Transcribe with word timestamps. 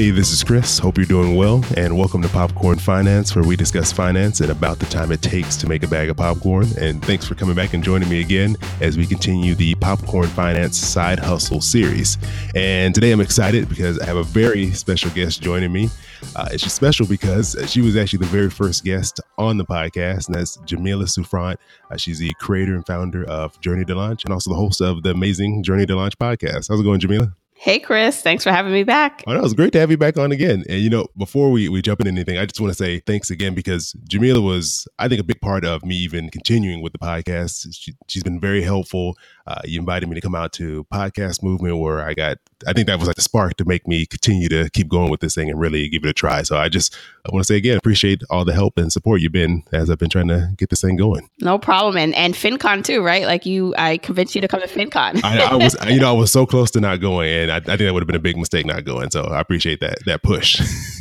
Hey, 0.00 0.08
this 0.08 0.32
is 0.32 0.42
Chris. 0.42 0.78
Hope 0.78 0.96
you're 0.96 1.04
doing 1.04 1.36
well, 1.36 1.62
and 1.76 1.94
welcome 1.94 2.22
to 2.22 2.28
Popcorn 2.30 2.78
Finance, 2.78 3.36
where 3.36 3.44
we 3.44 3.54
discuss 3.54 3.92
finance 3.92 4.40
and 4.40 4.50
about 4.50 4.78
the 4.78 4.86
time 4.86 5.12
it 5.12 5.20
takes 5.20 5.58
to 5.58 5.68
make 5.68 5.82
a 5.82 5.86
bag 5.86 6.08
of 6.08 6.16
popcorn. 6.16 6.68
And 6.78 7.04
thanks 7.04 7.26
for 7.26 7.34
coming 7.34 7.54
back 7.54 7.74
and 7.74 7.84
joining 7.84 8.08
me 8.08 8.22
again 8.22 8.56
as 8.80 8.96
we 8.96 9.06
continue 9.06 9.54
the 9.54 9.74
Popcorn 9.74 10.28
Finance 10.28 10.78
Side 10.78 11.18
Hustle 11.18 11.60
series. 11.60 12.16
And 12.54 12.94
today 12.94 13.12
I'm 13.12 13.20
excited 13.20 13.68
because 13.68 13.98
I 13.98 14.06
have 14.06 14.16
a 14.16 14.22
very 14.22 14.70
special 14.70 15.10
guest 15.10 15.42
joining 15.42 15.70
me. 15.70 15.90
Uh, 16.34 16.48
just 16.56 16.76
special 16.76 17.06
because 17.06 17.54
she 17.68 17.82
was 17.82 17.94
actually 17.94 18.20
the 18.20 18.24
very 18.24 18.48
first 18.48 18.86
guest 18.86 19.20
on 19.36 19.58
the 19.58 19.66
podcast, 19.66 20.28
and 20.28 20.34
that's 20.34 20.56
Jamila 20.64 21.08
Souffrant. 21.08 21.58
Uh, 21.90 21.98
she's 21.98 22.18
the 22.18 22.32
creator 22.40 22.74
and 22.74 22.86
founder 22.86 23.24
of 23.24 23.60
Journey 23.60 23.84
to 23.84 23.94
Launch 23.94 24.24
and 24.24 24.32
also 24.32 24.48
the 24.48 24.56
host 24.56 24.80
of 24.80 25.02
the 25.02 25.10
amazing 25.10 25.62
Journey 25.62 25.84
to 25.84 25.94
Launch 25.94 26.16
podcast. 26.16 26.70
How's 26.70 26.80
it 26.80 26.84
going, 26.84 27.00
Jamila? 27.00 27.34
Hey, 27.62 27.78
Chris. 27.78 28.22
Thanks 28.22 28.42
for 28.42 28.52
having 28.52 28.72
me 28.72 28.84
back. 28.84 29.22
Oh, 29.26 29.34
no, 29.34 29.40
it 29.40 29.42
was 29.42 29.52
great 29.52 29.74
to 29.74 29.80
have 29.80 29.90
you 29.90 29.98
back 29.98 30.16
on 30.16 30.32
again. 30.32 30.64
And, 30.66 30.80
you 30.80 30.88
know, 30.88 31.08
before 31.18 31.50
we, 31.50 31.68
we 31.68 31.82
jump 31.82 32.00
into 32.00 32.10
anything, 32.10 32.38
I 32.38 32.46
just 32.46 32.58
want 32.58 32.70
to 32.70 32.74
say 32.74 33.00
thanks 33.00 33.28
again 33.28 33.54
because 33.54 33.92
Jamila 34.08 34.40
was, 34.40 34.88
I 34.98 35.08
think, 35.08 35.20
a 35.20 35.24
big 35.24 35.42
part 35.42 35.66
of 35.66 35.84
me 35.84 35.94
even 35.96 36.30
continuing 36.30 36.80
with 36.80 36.94
the 36.94 36.98
podcast. 36.98 37.66
She, 37.78 37.92
has 38.14 38.22
been 38.22 38.40
very 38.40 38.62
helpful. 38.62 39.14
Uh, 39.50 39.60
you 39.64 39.80
invited 39.80 40.08
me 40.08 40.14
to 40.14 40.20
come 40.20 40.36
out 40.36 40.52
to 40.52 40.86
podcast 40.92 41.42
movement 41.42 41.78
where 41.78 42.00
I 42.00 42.14
got, 42.14 42.38
I 42.68 42.72
think 42.72 42.86
that 42.86 43.00
was 43.00 43.08
like 43.08 43.16
the 43.16 43.22
spark 43.22 43.56
to 43.56 43.64
make 43.64 43.88
me 43.88 44.06
continue 44.06 44.48
to 44.48 44.70
keep 44.70 44.86
going 44.86 45.10
with 45.10 45.18
this 45.18 45.34
thing 45.34 45.50
and 45.50 45.58
really 45.58 45.88
give 45.88 46.04
it 46.04 46.08
a 46.08 46.12
try. 46.12 46.42
So 46.42 46.56
I 46.56 46.68
just, 46.68 46.94
I 47.26 47.30
want 47.32 47.44
to 47.44 47.52
say 47.52 47.56
again, 47.56 47.76
appreciate 47.76 48.22
all 48.30 48.44
the 48.44 48.52
help 48.52 48.78
and 48.78 48.92
support 48.92 49.20
you've 49.20 49.32
been 49.32 49.64
as 49.72 49.90
I've 49.90 49.98
been 49.98 50.08
trying 50.08 50.28
to 50.28 50.52
get 50.56 50.70
this 50.70 50.82
thing 50.82 50.94
going. 50.94 51.28
No 51.40 51.58
problem. 51.58 51.96
And, 51.96 52.14
and 52.14 52.34
FinCon 52.34 52.84
too, 52.84 53.02
right? 53.02 53.24
Like 53.24 53.44
you, 53.44 53.74
I 53.76 53.96
convinced 53.96 54.36
you 54.36 54.40
to 54.40 54.46
come 54.46 54.60
to 54.60 54.68
FinCon. 54.68 55.20
I, 55.24 55.46
I 55.46 55.56
was, 55.56 55.76
you 55.88 55.98
know, 55.98 56.10
I 56.10 56.16
was 56.16 56.30
so 56.30 56.46
close 56.46 56.70
to 56.72 56.80
not 56.80 57.00
going 57.00 57.28
and 57.28 57.50
I, 57.50 57.56
I 57.56 57.60
think 57.60 57.80
that 57.80 57.92
would 57.92 58.02
have 58.02 58.08
been 58.08 58.14
a 58.14 58.20
big 58.20 58.36
mistake 58.36 58.66
not 58.66 58.84
going. 58.84 59.10
So 59.10 59.24
I 59.24 59.40
appreciate 59.40 59.80
that, 59.80 59.98
that 60.06 60.22
push. 60.22 60.60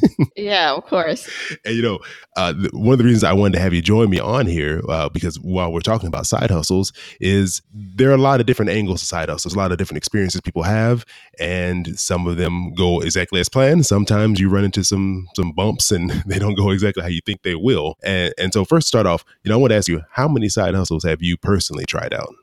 yeah, 0.36 0.74
of 0.74 0.86
course. 0.86 1.30
And 1.66 1.76
you 1.76 1.84
know, 1.84 2.00
uh, 2.36 2.54
one 2.72 2.94
of 2.94 2.98
the 2.98 3.04
reasons 3.04 3.24
I 3.24 3.34
wanted 3.34 3.58
to 3.58 3.60
have 3.60 3.74
you 3.74 3.82
join 3.82 4.10
me 4.10 4.20
on 4.20 4.48
here, 4.48 4.82
uh, 4.88 5.10
because 5.10 5.40
while 5.40 5.72
we're 5.72 5.82
talking 5.82 6.08
about 6.08 6.26
side 6.26 6.50
hustles, 6.50 6.94
is 7.20 7.62
there 7.74 8.10
are 8.10 8.14
a 8.14 8.18
lot 8.18 8.39
of 8.40 8.46
different 8.46 8.72
angles 8.72 9.02
to 9.02 9.06
side 9.06 9.30
hustles, 9.30 9.54
a 9.54 9.58
lot 9.58 9.72
of 9.72 9.78
different 9.78 9.98
experiences 9.98 10.42
people 10.42 10.64
have, 10.64 11.06
and 11.40 12.00
some 12.00 12.28
of 12.28 12.38
them 12.38 12.74
go 12.74 13.02
exactly 13.02 13.40
as 13.40 13.50
planned. 13.50 13.86
Sometimes 13.86 14.40
you 14.40 14.50
run 14.50 14.66
into 14.66 14.84
some 14.84 15.28
some 15.36 15.52
bumps, 15.52 15.92
and 15.92 16.10
they 16.26 16.40
don't 16.40 16.56
go 16.56 16.70
exactly 16.72 17.04
how 17.04 17.10
you 17.10 17.22
think 17.26 17.44
they 17.44 17.56
will. 17.56 17.96
And 18.04 18.34
and 18.38 18.54
so 18.54 18.66
first, 18.66 18.88
start 18.88 19.06
off, 19.06 19.24
you 19.44 19.50
know, 19.50 19.56
I 19.56 19.62
want 19.62 19.72
to 19.72 19.78
ask 19.78 19.88
you, 19.88 20.02
how 20.12 20.28
many 20.28 20.50
side 20.50 20.76
hustles 20.76 21.04
have 21.04 21.22
you 21.22 21.38
personally 21.38 21.86
tried 21.86 22.14
out? 22.14 22.34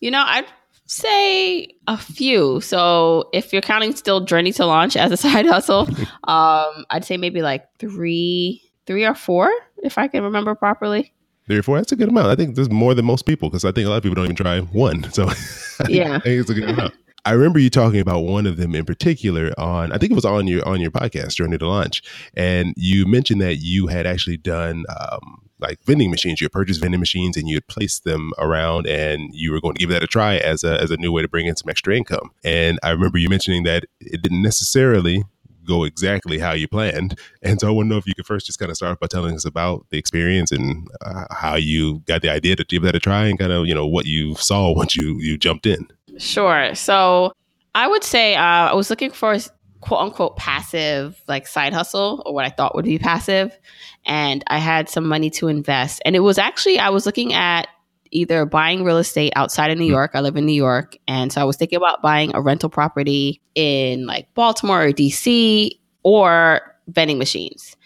You 0.00 0.10
know, 0.10 0.24
I'd 0.26 0.46
say 0.86 1.68
a 1.86 1.96
few. 1.96 2.60
So 2.60 3.30
if 3.32 3.52
you're 3.52 3.62
counting 3.62 3.94
still 3.94 4.20
Journey 4.20 4.52
to 4.52 4.66
Launch 4.66 4.96
as 4.96 5.12
a 5.12 5.16
side 5.16 5.46
hustle, 5.46 5.88
um, 6.24 6.84
I'd 6.90 7.04
say 7.04 7.16
maybe 7.16 7.42
like 7.42 7.66
three 7.78 8.62
three 8.86 9.04
or 9.04 9.14
four, 9.14 9.50
if 9.78 9.96
I 9.98 10.08
can 10.08 10.22
remember 10.24 10.54
properly. 10.54 11.12
Three 11.46 11.58
or 11.58 11.62
four, 11.62 11.76
that's 11.76 11.92
a 11.92 11.96
good 11.96 12.08
amount. 12.08 12.28
I 12.28 12.36
think 12.36 12.54
there's 12.54 12.70
more 12.70 12.94
than 12.94 13.04
most 13.04 13.26
people 13.26 13.50
because 13.50 13.64
I 13.64 13.72
think 13.72 13.86
a 13.86 13.90
lot 13.90 13.98
of 13.98 14.02
people 14.02 14.14
don't 14.14 14.24
even 14.24 14.36
try 14.36 14.60
one. 14.60 15.10
So 15.12 15.24
yeah, 15.88 16.16
I 16.16 16.20
think 16.20 16.40
it's 16.40 16.50
a 16.50 16.54
good 16.54 16.70
amount. 16.70 16.94
I 17.26 17.32
remember 17.32 17.58
you 17.58 17.70
talking 17.70 18.00
about 18.00 18.20
one 18.20 18.46
of 18.46 18.58
them 18.58 18.74
in 18.74 18.84
particular 18.84 19.52
on 19.58 19.92
I 19.92 19.98
think 19.98 20.12
it 20.12 20.14
was 20.14 20.26
on 20.26 20.46
your 20.46 20.66
on 20.68 20.80
your 20.80 20.90
podcast 20.90 21.34
Journey 21.34 21.56
to 21.58 21.66
Launch, 21.66 22.02
and 22.34 22.74
you 22.76 23.06
mentioned 23.06 23.40
that 23.40 23.56
you 23.56 23.86
had 23.86 24.06
actually 24.06 24.36
done 24.36 24.84
um, 25.00 25.42
like 25.58 25.82
vending 25.84 26.10
machines. 26.10 26.40
You 26.40 26.46
had 26.46 26.52
purchased 26.52 26.80
vending 26.80 27.00
machines 27.00 27.36
and 27.36 27.48
you 27.48 27.56
had 27.56 27.66
placed 27.66 28.04
them 28.04 28.32
around, 28.38 28.86
and 28.86 29.30
you 29.32 29.52
were 29.52 29.60
going 29.60 29.74
to 29.74 29.78
give 29.78 29.90
that 29.90 30.02
a 30.02 30.06
try 30.06 30.36
as 30.36 30.64
a 30.64 30.80
as 30.80 30.90
a 30.90 30.96
new 30.98 31.12
way 31.12 31.22
to 31.22 31.28
bring 31.28 31.46
in 31.46 31.56
some 31.56 31.70
extra 31.70 31.96
income. 31.96 32.30
And 32.44 32.78
I 32.82 32.90
remember 32.90 33.18
you 33.18 33.30
mentioning 33.30 33.62
that 33.64 33.84
it 34.00 34.20
didn't 34.20 34.42
necessarily 34.42 35.24
go 35.64 35.84
exactly 35.84 36.38
how 36.38 36.52
you 36.52 36.68
planned. 36.68 37.18
And 37.42 37.60
so 37.60 37.68
I 37.68 37.70
want 37.70 37.86
to 37.86 37.90
know 37.90 37.96
if 37.96 38.06
you 38.06 38.14
could 38.14 38.26
first 38.26 38.46
just 38.46 38.58
kind 38.58 38.70
of 38.70 38.76
start 38.76 39.00
by 39.00 39.06
telling 39.06 39.34
us 39.34 39.44
about 39.44 39.86
the 39.90 39.98
experience 39.98 40.52
and 40.52 40.88
uh, 41.00 41.24
how 41.30 41.56
you 41.56 42.00
got 42.06 42.22
the 42.22 42.30
idea 42.30 42.56
to 42.56 42.64
give 42.64 42.82
that 42.82 42.94
a 42.94 43.00
try 43.00 43.26
and 43.26 43.38
kind 43.38 43.52
of, 43.52 43.66
you 43.66 43.74
know, 43.74 43.86
what 43.86 44.06
you 44.06 44.34
saw 44.36 44.72
once 44.76 44.96
you, 44.96 45.18
you 45.20 45.36
jumped 45.36 45.66
in. 45.66 45.86
Sure. 46.18 46.74
So 46.74 47.32
I 47.74 47.88
would 47.88 48.04
say 48.04 48.36
uh, 48.36 48.40
I 48.42 48.74
was 48.74 48.90
looking 48.90 49.10
for 49.10 49.36
quote 49.80 50.00
unquote 50.00 50.36
passive 50.36 51.22
like 51.28 51.46
side 51.46 51.74
hustle 51.74 52.22
or 52.24 52.32
what 52.32 52.46
I 52.46 52.48
thought 52.48 52.74
would 52.74 52.86
be 52.86 52.98
passive. 52.98 53.58
And 54.06 54.42
I 54.46 54.58
had 54.58 54.88
some 54.88 55.06
money 55.06 55.30
to 55.30 55.48
invest. 55.48 56.00
And 56.04 56.16
it 56.16 56.20
was 56.20 56.38
actually, 56.38 56.78
I 56.78 56.88
was 56.90 57.06
looking 57.06 57.32
at 57.32 57.68
either 58.14 58.46
buying 58.46 58.84
real 58.84 58.98
estate 58.98 59.32
outside 59.36 59.70
of 59.70 59.78
New 59.78 59.86
mm. 59.86 59.90
York. 59.90 60.12
I 60.14 60.20
live 60.20 60.36
in 60.36 60.46
New 60.46 60.52
York. 60.52 60.96
And 61.06 61.32
so 61.32 61.40
I 61.40 61.44
was 61.44 61.56
thinking 61.56 61.76
about 61.76 62.00
buying 62.00 62.34
a 62.34 62.40
rental 62.40 62.70
property 62.70 63.42
in 63.54 64.06
like 64.06 64.32
Baltimore 64.34 64.84
or 64.84 64.92
DC 64.92 65.70
or 66.02 66.60
vending 66.88 67.18
machines. 67.18 67.76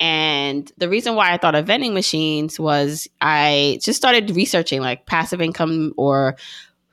And 0.00 0.70
the 0.76 0.88
reason 0.88 1.14
why 1.14 1.32
I 1.32 1.38
thought 1.38 1.54
of 1.54 1.66
vending 1.66 1.94
machines 1.94 2.60
was 2.60 3.08
I 3.20 3.78
just 3.82 3.96
started 3.96 4.34
researching 4.36 4.80
like 4.80 5.06
passive 5.06 5.40
income 5.40 5.92
or 5.96 6.36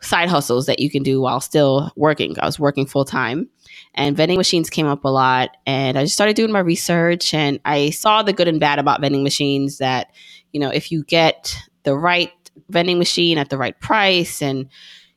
side 0.01 0.29
hustles 0.29 0.65
that 0.67 0.79
you 0.79 0.89
can 0.89 1.03
do 1.03 1.21
while 1.21 1.39
still 1.39 1.91
working. 1.95 2.35
I 2.39 2.45
was 2.45 2.59
working 2.59 2.85
full 2.85 3.05
time 3.05 3.49
and 3.95 4.15
vending 4.15 4.37
machines 4.37 4.69
came 4.69 4.87
up 4.87 5.03
a 5.05 5.09
lot. 5.09 5.57
And 5.65 5.97
I 5.97 6.03
just 6.03 6.15
started 6.15 6.35
doing 6.35 6.51
my 6.51 6.59
research 6.59 7.33
and 7.33 7.59
I 7.65 7.89
saw 7.91 8.21
the 8.23 8.33
good 8.33 8.47
and 8.47 8.59
bad 8.59 8.79
about 8.79 9.01
vending 9.01 9.23
machines 9.23 9.77
that, 9.79 10.11
you 10.51 10.59
know, 10.59 10.69
if 10.69 10.91
you 10.91 11.03
get 11.03 11.55
the 11.83 11.95
right 11.95 12.31
vending 12.69 12.97
machine 12.97 13.37
at 13.37 13.49
the 13.49 13.57
right 13.57 13.79
price 13.79 14.41
and 14.41 14.69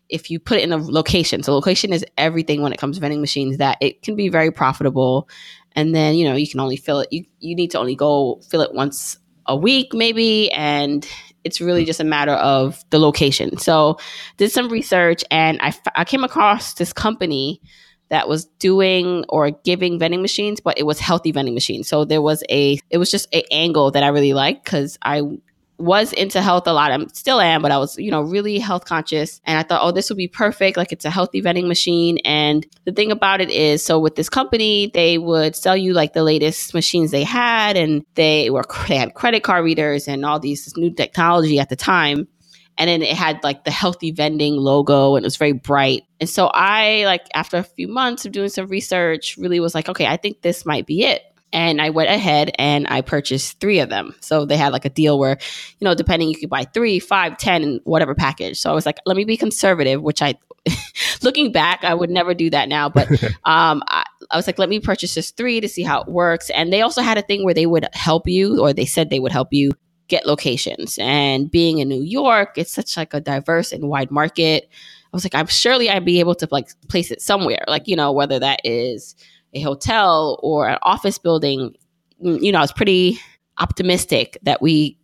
if 0.09 0.31
you 0.31 0.41
put 0.41 0.59
it 0.59 0.63
in 0.63 0.73
a 0.73 0.79
location, 0.79 1.43
so 1.43 1.53
location 1.55 1.93
is 1.93 2.05
everything 2.17 2.63
when 2.63 2.73
it 2.73 2.79
comes 2.79 2.97
to 2.97 3.01
vending 3.01 3.21
machines, 3.21 3.59
that 3.59 3.77
it 3.81 4.03
can 4.03 4.17
be 4.17 4.29
very 4.29 4.51
profitable. 4.51 5.29
And 5.73 5.95
then, 5.95 6.15
you 6.15 6.27
know, 6.27 6.35
you 6.35 6.49
can 6.49 6.61
only 6.61 6.77
fill 6.77 7.01
it, 7.01 7.09
you, 7.13 7.25
you 7.41 7.55
need 7.55 7.71
to 7.73 7.79
only 7.79 7.95
go 7.95 8.41
fill 8.49 8.63
it 8.63 8.73
once 8.73 9.19
a 9.47 9.57
week, 9.57 9.93
maybe. 9.93 10.51
And 10.53 11.07
it's 11.45 11.61
really 11.61 11.85
just 11.85 12.01
a 12.01 12.05
matter 12.05 12.33
of 12.33 12.83
the 12.91 12.99
location. 12.99 13.59
So, 13.59 13.99
did 14.39 14.51
some 14.51 14.71
research 14.71 15.25
and 15.31 15.59
I, 15.61 15.75
I 15.95 16.05
came 16.05 16.25
across 16.25 16.75
this 16.75 16.93
company 16.93 17.61
that 18.11 18.29
was 18.29 18.47
doing 18.59 19.25
or 19.29 19.51
giving 19.51 19.99
vending 19.99 20.23
machines, 20.23 20.61
but 20.61 20.79
it 20.79 20.85
was 20.85 20.99
healthy 20.99 21.31
vending 21.31 21.53
machines. 21.53 21.89
So 21.89 22.07
there 22.07 22.23
was 22.23 22.43
a, 22.49 22.79
it 22.89 22.97
was 22.97 23.11
just 23.11 23.29
an 23.35 23.43
angle 23.51 23.91
that 23.91 24.03
I 24.03 24.09
really 24.09 24.33
liked 24.33 24.65
because 24.65 24.99
I 25.03 25.21
was 25.79 26.13
into 26.13 26.43
health 26.43 26.67
a 26.67 26.73
lot. 26.73 26.91
I 26.91 26.99
still 27.13 27.41
am, 27.41 27.63
but 27.63 27.71
I 27.71 27.79
was, 27.79 27.97
you 27.99 28.11
know, 28.11 28.21
really 28.21 28.59
health 28.59 28.85
conscious. 28.85 29.41
And 29.45 29.59
I 29.59 29.63
thought, 29.63 29.81
oh, 29.83 29.93
this 29.93 30.11
would 30.11 30.17
be 30.17 30.29
perfect. 30.29 30.77
Like 30.77 30.91
it's 30.91 31.05
a 31.05 31.11
healthy 31.11 31.41
vending 31.41 31.69
machine. 31.69 32.19
And 32.25 32.67
the 32.85 32.93
thing 32.93 33.13
about 33.13 33.41
it 33.41 33.51
is, 33.51 33.85
so 33.85 33.99
with 33.99 34.17
this 34.17 34.29
company, 34.29 34.91
they 34.93 35.19
would 35.19 35.55
sell 35.55 35.77
you 35.77 35.93
like 35.93 36.15
the 36.15 36.25
latest 36.25 36.75
machines 36.75 37.13
they 37.13 37.23
had, 37.25 37.77
and 37.77 38.05
they 38.15 38.51
were, 38.51 38.65
they 38.89 38.97
had 38.97 39.15
credit 39.15 39.45
card 39.45 39.65
readers 39.65 40.09
and 40.09 40.25
all 40.25 40.41
these 40.41 40.77
new 40.77 40.93
technology 40.93 41.61
at 41.61 41.69
the 41.69 41.77
time. 41.77 42.27
And 42.77 42.89
then 42.89 43.03
it 43.03 43.17
had 43.17 43.43
like 43.43 43.65
the 43.65 43.73
healthy 43.73 44.13
vending 44.13 44.55
logo 44.55 45.17
and 45.17 45.25
it 45.25 45.27
was 45.27 45.37
very 45.37 45.53
bright. 45.53 46.05
And 46.21 46.29
so 46.29 46.47
I, 46.47 47.05
like, 47.07 47.27
after 47.35 47.57
a 47.57 47.65
few 47.65 47.89
months 47.89 48.25
of 48.25 48.31
doing 48.31 48.49
some 48.49 48.69
research, 48.69 49.37
really 49.37 49.59
was 49.59 49.75
like, 49.75 49.89
okay, 49.89 50.07
I 50.07 50.17
think 50.17 50.43
this 50.43 50.65
might 50.65 50.87
be 50.87 51.05
it. 51.05 51.23
And 51.53 51.81
I 51.81 51.91
went 51.91 52.11
ahead 52.11 52.51
and 52.59 52.87
I 52.89 53.01
purchased 53.01 53.59
three 53.61 53.81
of 53.81 53.89
them. 53.89 54.15
So 54.21 54.45
they 54.45 54.57
had 54.57 54.73
like 54.73 54.85
a 54.85 54.91
deal 54.91 55.19
where, 55.19 55.39
you 55.79 55.85
know, 55.85 55.95
depending, 55.95 56.29
you 56.29 56.37
could 56.37 56.51
buy 56.51 56.65
three, 56.65 56.99
five, 56.99 57.39
ten, 57.39 57.63
and 57.63 57.81
whatever 57.85 58.15
package. 58.15 58.61
So 58.61 58.71
I 58.71 58.75
was 58.75 58.85
like, 58.85 58.99
let 59.07 59.17
me 59.17 59.25
be 59.25 59.37
conservative, 59.37 60.03
which 60.03 60.21
I, 60.21 60.35
looking 61.23 61.51
back, 61.51 61.85
I 61.85 61.95
would 61.95 62.11
never 62.11 62.35
do 62.35 62.51
that 62.51 62.69
now. 62.69 62.89
But 62.91 63.11
um, 63.45 63.83
I, 63.89 64.05
I 64.31 64.37
was 64.37 64.47
like, 64.47 64.59
let 64.59 64.69
me 64.69 64.79
purchase 64.79 65.15
just 65.15 65.37
three 65.37 65.61
to 65.61 65.69
see 65.69 65.83
how 65.83 66.03
it 66.03 66.09
works. 66.09 66.51
And 66.51 66.73
they 66.73 66.83
also 66.83 67.01
had 67.01 67.17
a 67.17 67.23
thing 67.23 67.45
where 67.45 67.55
they 67.55 67.67
would 67.67 67.87
help 67.95 68.29
you, 68.29 68.61
or 68.61 68.73
they 68.73 68.85
said 68.85 69.09
they 69.09 69.21
would 69.21 69.33
help 69.33 69.49
you 69.53 69.71
get 70.09 70.27
locations. 70.27 70.99
And 71.01 71.51
being 71.51 71.79
in 71.79 71.89
New 71.89 72.03
York, 72.03 72.57
it's 72.57 72.73
such 72.73 72.97
like 72.97 73.15
a 73.15 73.21
diverse 73.21 73.73
and 73.73 73.89
wide 73.89 74.11
market. 74.11 74.69
I 75.13 75.17
was 75.17 75.25
like, 75.25 75.35
I'm 75.35 75.47
surely 75.47 75.89
I'd 75.89 76.05
be 76.05 76.21
able 76.21 76.35
to 76.37 76.49
like 76.51 76.69
place 76.89 77.11
it 77.11 77.23
somewhere, 77.23 77.65
like 77.69 77.89
you 77.89 77.97
know, 77.97 78.13
whether 78.13 78.39
that 78.39 78.61
is 78.65 79.15
a 79.59 79.63
hotel 79.63 80.39
or 80.43 80.69
an 80.69 80.79
office 80.83 81.19
building, 81.19 81.75
mm, 82.25 82.43
you 82.43 82.53
know, 82.53 82.59
I 82.59 82.63
was 82.63 82.73
pretty 82.73 83.19
optimistic 83.59 84.39
that 84.43 84.63
we 84.63 84.99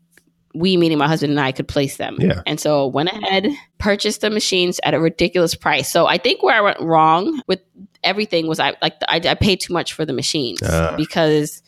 we 0.54 0.76
meaning 0.76 0.98
my 0.98 1.08
husband 1.08 1.32
and 1.32 1.40
I 1.40 1.50
could 1.50 1.66
place 1.66 1.96
them. 1.96 2.16
Yeah. 2.20 2.40
And 2.46 2.60
so 2.60 2.86
went 2.86 3.08
ahead, 3.08 3.48
purchased 3.78 4.20
the 4.20 4.30
machines 4.30 4.78
at 4.84 4.94
a 4.94 5.00
ridiculous 5.00 5.56
price. 5.56 5.90
So 5.90 6.06
I 6.06 6.16
think 6.16 6.44
where 6.44 6.54
I 6.54 6.60
went 6.60 6.80
wrong 6.80 7.42
with 7.48 7.60
everything 8.04 8.46
was 8.46 8.60
I 8.60 8.74
like 8.80 8.94
I, 9.08 9.20
I 9.24 9.34
paid 9.34 9.60
too 9.60 9.72
much 9.72 9.92
for 9.92 10.04
the 10.04 10.12
machines 10.12 10.62
uh. 10.62 10.94
because 10.96 11.62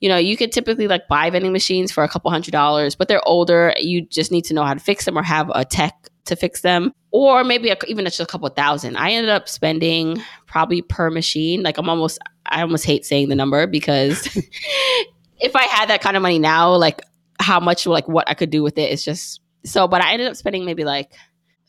you 0.00 0.08
know 0.08 0.16
you 0.16 0.36
could 0.36 0.52
typically 0.52 0.88
like 0.88 1.06
buy 1.06 1.28
vending 1.28 1.52
machines 1.52 1.92
for 1.92 2.02
a 2.02 2.08
couple 2.08 2.30
hundred 2.30 2.52
dollars, 2.52 2.94
but 2.94 3.08
they're 3.08 3.26
older. 3.28 3.74
You 3.78 4.02
just 4.02 4.32
need 4.32 4.46
to 4.46 4.54
know 4.54 4.64
how 4.64 4.74
to 4.74 4.80
fix 4.80 5.04
them 5.04 5.18
or 5.18 5.22
have 5.22 5.50
a 5.54 5.64
tech 5.64 6.08
to 6.30 6.36
fix 6.36 6.62
them, 6.62 6.92
or 7.10 7.44
maybe 7.44 7.68
a, 7.68 7.76
even 7.86 8.04
just 8.06 8.20
a 8.20 8.26
couple 8.26 8.48
thousand. 8.48 8.96
I 8.96 9.10
ended 9.10 9.30
up 9.30 9.48
spending 9.48 10.22
probably 10.46 10.82
per 10.82 11.10
machine. 11.10 11.62
Like 11.62 11.78
I'm 11.78 11.88
almost, 11.88 12.18
I 12.46 12.62
almost 12.62 12.84
hate 12.84 13.04
saying 13.04 13.28
the 13.28 13.34
number 13.34 13.66
because 13.66 14.26
if 15.40 15.54
I 15.54 15.62
had 15.64 15.88
that 15.90 16.00
kind 16.00 16.16
of 16.16 16.22
money 16.22 16.38
now, 16.38 16.74
like 16.74 17.02
how 17.38 17.60
much, 17.60 17.86
like 17.86 18.08
what 18.08 18.28
I 18.28 18.34
could 18.34 18.50
do 18.50 18.62
with 18.62 18.78
it 18.78 18.90
is 18.90 19.04
just 19.04 19.40
so. 19.64 19.86
But 19.86 20.02
I 20.02 20.12
ended 20.12 20.28
up 20.28 20.36
spending 20.36 20.64
maybe 20.64 20.84
like 20.84 21.12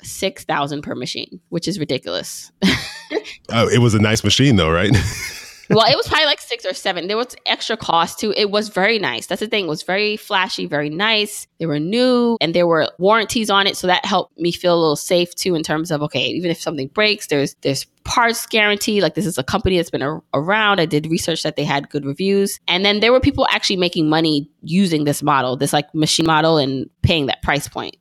six 0.02 0.46
thousand 0.46 0.82
per 0.82 0.96
machine, 0.96 1.42
which 1.50 1.68
is 1.68 1.80
ridiculous. 1.80 2.52
oh, 3.50 3.68
it 3.68 3.80
was 3.80 3.94
a 3.94 4.00
nice 4.00 4.24
machine 4.24 4.56
though, 4.56 4.72
right? 4.72 4.96
well, 5.76 5.92
it 5.92 5.96
was 5.96 6.08
probably 6.08 6.26
like 6.26 6.42
six 6.42 6.66
or 6.66 6.74
seven. 6.74 7.08
There 7.08 7.18
was 7.18 7.36
extra 7.46 7.78
cost 7.78 8.20
too. 8.20 8.34
It 8.36 8.52
was 8.52 8.70
very 8.70 9.00
nice. 9.00 9.28
That's 9.28 9.40
the 9.40 9.48
thing. 9.48 9.66
It 9.66 9.70
was 9.70 9.84
very 9.84 10.18
flashy, 10.18 10.66
very 10.66 10.90
nice. 10.90 11.48
They 11.60 11.66
were 11.66 11.80
new 11.80 12.38
and 12.42 12.54
there 12.54 12.68
were 12.68 12.90
warranties 13.00 13.50
on 13.50 13.68
it. 13.68 13.78
So 13.78 13.88
that 13.88 14.06
helped 14.06 14.38
me 14.40 14.52
feel 14.52 14.76
a 14.76 14.80
little 14.80 14.96
safe 14.96 15.34
too 15.36 15.56
in 15.56 15.64
terms 15.64 15.92
of, 15.92 16.02
okay, 16.04 16.26
even 16.26 16.52
if 16.52 16.62
something 16.62 16.88
breaks, 16.88 17.28
there's, 17.28 17.56
there's 17.62 17.86
parts 18.04 18.46
guarantee. 18.48 19.02
Like 19.02 19.16
this 19.16 19.26
is 19.26 19.38
a 19.38 19.44
company 19.44 19.78
that's 19.78 19.92
been 19.92 20.02
a- 20.02 20.22
around. 20.34 20.80
I 20.80 20.86
did 20.86 21.08
research 21.08 21.44
that 21.44 21.56
they 21.56 21.64
had 21.64 21.90
good 21.90 22.06
reviews. 22.06 22.60
And 22.68 22.84
then 22.84 23.00
there 23.00 23.12
were 23.12 23.20
people 23.20 23.48
actually 23.50 23.78
making 23.78 24.10
money 24.10 24.50
using 24.64 25.04
this 25.06 25.24
model, 25.24 25.56
this 25.56 25.74
like 25.74 25.94
machine 25.94 26.26
model 26.26 26.58
and 26.58 26.90
paying 27.02 27.28
that 27.28 27.42
price 27.42 27.68
point. 27.68 27.96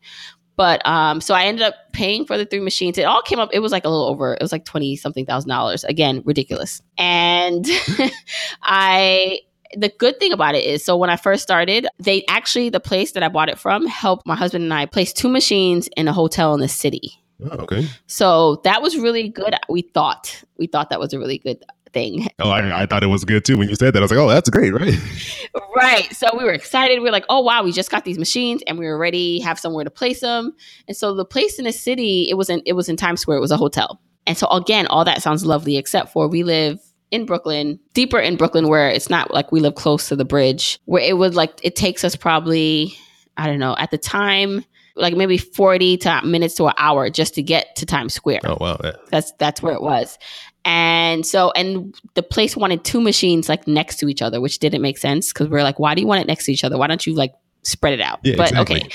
But 0.61 0.87
um, 0.87 1.23
so 1.23 1.33
I 1.33 1.45
ended 1.45 1.63
up 1.63 1.75
paying 1.93 2.27
for 2.27 2.37
the 2.37 2.45
three 2.45 2.61
machines. 2.61 2.99
It 2.99 3.05
all 3.05 3.23
came 3.23 3.39
up, 3.39 3.49
it 3.51 3.61
was 3.61 3.73
like 3.73 3.87
a 3.87 3.89
little 3.89 4.05
over, 4.05 4.35
it 4.35 4.43
was 4.43 4.53
like 4.53 4.67
20 4.67 4.95
something 4.95 5.25
thousand 5.25 5.49
dollars. 5.49 5.85
Again, 5.85 6.21
ridiculous. 6.27 6.83
And 6.99 7.67
I 8.63 9.39
the 9.75 9.89
good 9.97 10.21
thing 10.21 10.35
about 10.35 10.55
it 10.55 10.63
is 10.63 10.85
so 10.85 10.99
when 10.99 11.09
I 11.09 11.17
first 11.17 11.43
started, 11.43 11.87
they 11.99 12.27
actually 12.29 12.69
the 12.69 12.79
place 12.79 13.13
that 13.13 13.23
I 13.23 13.29
bought 13.29 13.49
it 13.49 13.59
from 13.59 13.87
helped 13.87 14.27
my 14.27 14.37
husband 14.37 14.65
and 14.65 14.75
I 14.75 14.85
place 14.85 15.15
two 15.15 15.31
machines 15.31 15.89
in 15.97 16.09
a 16.09 16.13
hotel 16.13 16.53
in 16.53 16.61
the 16.61 16.69
city. 16.69 17.19
Oh, 17.43 17.61
okay. 17.61 17.89
So 18.07 18.61
that 18.65 18.83
was 18.83 18.99
really 18.99 19.31
good. 19.31 19.55
We 19.71 19.81
thought 19.81 20.45
we 20.59 20.67
thought 20.67 20.91
that 20.91 21.01
was 21.01 21.15
a 21.15 21.19
really 21.19 21.39
good 21.39 21.65
thing. 21.93 22.29
Oh, 22.39 22.51
I, 22.51 22.83
I 22.83 22.87
thought 22.87 23.03
it 23.03 23.09
was 23.09 23.25
good 23.25 23.45
too 23.45 23.57
when 23.57 23.69
you 23.69 23.77
said 23.77 23.95
that. 23.95 24.01
I 24.01 24.03
was 24.03 24.11
like, 24.11 24.21
oh, 24.21 24.29
that's 24.29 24.51
great, 24.51 24.73
right? 24.73 24.99
right. 25.77 26.13
So 26.15 26.29
we 26.37 26.45
were 26.45 26.53
excited. 26.53 26.99
We 26.99 27.05
were 27.05 27.11
like, 27.11 27.27
oh 27.29 27.41
wow, 27.41 27.63
we 27.63 27.73
just 27.73 27.91
got 27.91 28.05
these 28.05 28.19
machines 28.19 28.63
and 28.67 28.79
we 28.79 28.87
already 28.87 29.41
have 29.41 29.59
somewhere 29.59 29.85
to 29.85 29.91
place 29.91 30.21
them. 30.21 30.55
And 30.89 30.97
so 30.97 31.15
the 31.15 31.25
place 31.25 31.59
in 31.59 31.65
the 31.65 31.73
city, 31.73 32.29
it 32.29 32.35
was 32.35 32.51
in 32.51 32.63
it 32.67 32.75
was 32.75 32.89
in 32.89 32.97
Times 32.97 33.21
Square. 33.21 33.39
It 33.39 33.43
was 33.43 33.53
a 33.53 33.57
hotel. 33.57 34.01
And 34.27 34.37
so 34.37 34.47
again, 34.49 34.87
all 34.87 35.05
that 35.05 35.23
sounds 35.23 35.45
lovely, 35.45 35.77
except 35.77 36.13
for 36.13 36.29
we 36.29 36.43
live 36.43 36.81
in 37.11 37.27
Brooklyn, 37.27 37.81
deeper 37.95 38.19
in 38.19 38.37
Brooklyn, 38.37 38.69
where 38.69 38.89
it's 38.89 39.11
not 39.11 39.33
like 39.33 39.51
we 39.51 39.61
live 39.61 39.75
close 39.75 40.09
to 40.09 40.17
the 40.17 40.25
bridge, 40.25 40.79
where 40.85 41.03
it 41.03 41.19
would 41.19 41.35
like 41.35 41.59
it 41.63 41.77
takes 41.77 42.05
us 42.05 42.15
probably, 42.15 42.95
I 43.37 43.47
don't 43.47 43.59
know, 43.59 43.75
at 43.79 43.91
the 43.91 43.99
time, 43.99 44.65
like 44.97 45.17
maybe 45.17 45.39
40 45.39 45.97
to 45.99 46.23
minutes 46.25 46.55
to 46.57 46.67
an 46.67 46.75
hour 46.77 47.11
just 47.11 47.35
to 47.35 47.43
get 47.43 47.77
to 47.77 47.87
Times 47.87 48.15
Square. 48.15 48.41
Oh 48.45 48.57
wow. 48.61 48.79
Yeah. 48.83 48.93
That's 49.11 49.33
that's 49.39 49.63
where 49.63 49.75
it 49.75 49.83
was. 49.83 50.19
And 50.65 51.25
so, 51.25 51.51
and 51.53 51.95
the 52.15 52.23
place 52.23 52.57
wanted 52.57 52.85
two 52.85 53.01
machines 53.01 53.49
like 53.49 53.67
next 53.67 53.97
to 53.99 54.09
each 54.09 54.21
other, 54.21 54.41
which 54.41 54.59
didn't 54.59 54.83
make 54.83 54.99
sense 54.99 55.33
because 55.33 55.49
we 55.49 55.59
are 55.59 55.63
like, 55.63 55.79
why 55.79 55.95
do 55.95 56.03
you 56.03 56.07
want 56.07 56.21
it 56.21 56.27
next 56.27 56.45
to 56.47 56.53
each 56.53 56.65
other? 56.65 56.77
Why 56.77 56.87
don't 56.87 57.07
you 57.07 57.15
like 57.15 57.33
spread 57.63 57.95
it 57.95 58.01
out? 58.01 58.21
Yeah, 58.23 58.37
but 58.37 58.51
exactly. 58.51 58.83
okay. 58.83 58.91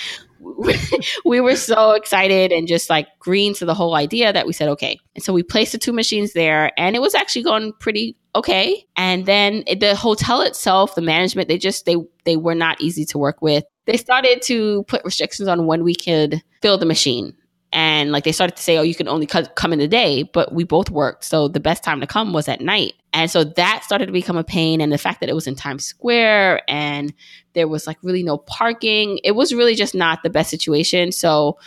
we 1.26 1.42
were 1.42 1.56
so 1.56 1.92
excited 1.92 2.52
and 2.52 2.68
just 2.68 2.90
like 2.90 3.08
green 3.20 3.54
to 3.56 3.66
the 3.66 3.74
whole 3.74 3.96
idea 3.96 4.32
that 4.32 4.46
we 4.46 4.54
said, 4.54 4.70
okay. 4.70 5.00
And 5.16 5.24
so 5.24 5.34
we 5.34 5.44
placed 5.44 5.72
the 5.72 5.78
two 5.78 5.94
machines 5.94 6.34
there 6.34 6.72
and 6.78 6.96
it 6.96 7.02
was 7.02 7.16
actually 7.16 7.44
going 7.44 7.74
pretty 7.80 8.16
okay. 8.36 8.86
And 8.96 9.26
then 9.26 9.64
it, 9.66 9.80
the 9.80 9.96
hotel 9.96 10.42
itself, 10.42 10.96
the 10.96 11.02
management, 11.02 11.48
they 11.48 11.58
just, 11.58 11.86
they, 11.86 11.98
they 12.26 12.38
were 12.38 12.56
not 12.56 12.80
easy 12.80 13.06
to 13.06 13.18
work 13.18 13.42
with. 13.42 13.64
They 13.86 13.98
started 13.98 14.42
to 14.44 14.84
put 14.84 15.04
restrictions 15.06 15.48
on 15.48 15.68
when 15.68 15.84
we 15.84 15.96
could 15.96 16.42
fill 16.62 16.78
the 16.78 16.86
machine. 16.86 17.36
And 17.72 18.12
like 18.12 18.24
they 18.24 18.32
started 18.32 18.56
to 18.56 18.64
say 18.64 18.78
oh 18.78 18.84
you 18.84 18.96
can 18.96 19.10
only 19.10 19.28
come 19.28 19.74
in 19.74 19.80
the 19.80 19.88
day 19.88 20.24
but 20.24 20.54
we 20.54 20.64
both 20.64 20.90
worked 20.90 21.26
so 21.26 21.50
the 21.50 21.60
best 21.60 21.84
time 21.84 22.00
to 22.00 22.08
come 22.08 22.32
was 22.32 22.48
at 22.48 22.62
night. 22.62 22.94
And 23.14 23.30
so 23.30 23.44
that 23.44 23.84
started 23.84 24.06
to 24.06 24.12
become 24.12 24.38
a 24.38 24.44
pain 24.46 24.80
and 24.82 24.92
the 24.92 24.98
fact 24.98 25.20
that 25.20 25.30
it 25.30 25.36
was 25.36 25.46
in 25.46 25.56
times 25.56 25.84
square 25.84 26.62
and 26.70 27.14
there 27.54 27.68
was 27.68 27.86
like 27.86 27.98
really 28.02 28.24
no 28.24 28.38
parking 28.38 29.20
it 29.24 29.32
was 29.32 29.54
really 29.54 29.76
just 29.76 29.94
not 29.94 30.24
the 30.24 30.30
best 30.30 30.50
situation. 30.50 31.12
So 31.12 31.58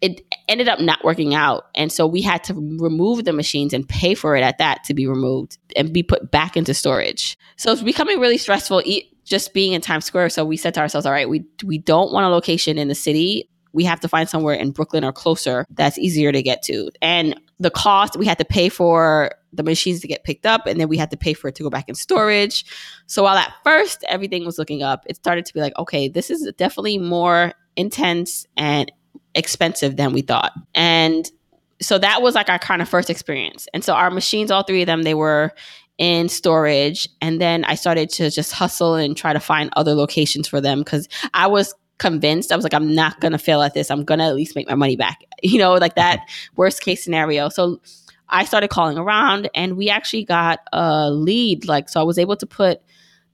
it 0.00 0.20
ended 0.46 0.68
up 0.68 0.78
not 0.78 1.02
working 1.04 1.34
out 1.34 1.66
and 1.74 1.90
so 1.90 2.06
we 2.06 2.22
had 2.22 2.44
to 2.44 2.54
remove 2.54 3.24
the 3.24 3.32
machines 3.32 3.72
and 3.72 3.88
pay 3.88 4.14
for 4.14 4.36
it 4.36 4.42
at 4.42 4.58
that 4.58 4.84
to 4.84 4.94
be 4.94 5.06
removed 5.06 5.58
and 5.74 5.92
be 5.92 6.02
put 6.02 6.30
back 6.30 6.56
into 6.56 6.74
storage. 6.74 7.36
So 7.56 7.72
it's 7.72 7.82
becoming 7.82 8.20
really 8.20 8.38
stressful 8.38 8.82
just 9.26 9.52
being 9.52 9.72
in 9.72 9.80
times 9.80 10.04
square 10.04 10.28
so 10.30 10.44
we 10.44 10.56
said 10.56 10.72
to 10.72 10.80
ourselves 10.80 11.04
all 11.04 11.12
right 11.12 11.28
we 11.28 11.44
we 11.64 11.76
don't 11.76 12.12
want 12.12 12.24
a 12.24 12.28
location 12.28 12.78
in 12.78 12.88
the 12.88 12.94
city 12.94 13.48
we 13.76 13.84
have 13.84 14.00
to 14.00 14.08
find 14.08 14.26
somewhere 14.26 14.54
in 14.54 14.70
Brooklyn 14.70 15.04
or 15.04 15.12
closer 15.12 15.66
that's 15.68 15.98
easier 15.98 16.32
to 16.32 16.42
get 16.42 16.62
to. 16.62 16.90
And 17.02 17.38
the 17.60 17.70
cost, 17.70 18.16
we 18.16 18.24
had 18.24 18.38
to 18.38 18.44
pay 18.44 18.70
for 18.70 19.32
the 19.52 19.62
machines 19.62 20.00
to 20.00 20.08
get 20.08 20.24
picked 20.24 20.46
up 20.46 20.66
and 20.66 20.80
then 20.80 20.88
we 20.88 20.96
had 20.96 21.10
to 21.10 21.16
pay 21.18 21.34
for 21.34 21.48
it 21.48 21.56
to 21.56 21.62
go 21.62 21.68
back 21.68 21.86
in 21.86 21.94
storage. 21.94 22.64
So 23.04 23.24
while 23.24 23.36
at 23.36 23.52
first 23.64 24.02
everything 24.08 24.46
was 24.46 24.56
looking 24.56 24.82
up, 24.82 25.04
it 25.06 25.16
started 25.16 25.44
to 25.44 25.52
be 25.52 25.60
like, 25.60 25.76
okay, 25.78 26.08
this 26.08 26.30
is 26.30 26.50
definitely 26.56 26.96
more 26.96 27.52
intense 27.76 28.46
and 28.56 28.90
expensive 29.34 29.96
than 29.96 30.14
we 30.14 30.22
thought. 30.22 30.52
And 30.74 31.30
so 31.78 31.98
that 31.98 32.22
was 32.22 32.34
like 32.34 32.48
our 32.48 32.58
kind 32.58 32.80
of 32.80 32.88
first 32.88 33.10
experience. 33.10 33.68
And 33.74 33.84
so 33.84 33.92
our 33.92 34.10
machines, 34.10 34.50
all 34.50 34.62
three 34.62 34.80
of 34.80 34.86
them, 34.86 35.02
they 35.02 35.12
were 35.12 35.52
in 35.98 36.28
storage. 36.28 37.08
And 37.20 37.40
then 37.40 37.64
I 37.64 37.74
started 37.74 38.10
to 38.10 38.30
just 38.30 38.52
hustle 38.52 38.94
and 38.94 39.16
try 39.16 39.32
to 39.32 39.40
find 39.40 39.70
other 39.76 39.94
locations 39.94 40.46
for 40.46 40.60
them 40.60 40.80
because 40.80 41.08
I 41.32 41.46
was 41.46 41.74
convinced. 41.98 42.52
I 42.52 42.56
was 42.56 42.64
like, 42.64 42.74
I'm 42.74 42.94
not 42.94 43.20
gonna 43.20 43.38
fail 43.38 43.62
at 43.62 43.74
this. 43.74 43.90
I'm 43.90 44.04
gonna 44.04 44.28
at 44.28 44.34
least 44.34 44.54
make 44.54 44.68
my 44.68 44.74
money 44.74 44.96
back. 44.96 45.24
You 45.42 45.58
know, 45.58 45.74
like 45.74 45.96
that 45.96 46.20
worst 46.56 46.80
case 46.80 47.04
scenario. 47.04 47.50
So 47.50 47.80
I 48.28 48.44
started 48.44 48.68
calling 48.68 48.96
around 48.98 49.50
and 49.54 49.76
we 49.76 49.90
actually 49.90 50.24
got 50.24 50.60
a 50.72 51.10
lead. 51.10 51.68
Like, 51.68 51.90
so 51.90 52.00
I 52.00 52.04
was 52.04 52.18
able 52.18 52.36
to 52.36 52.46
put 52.46 52.80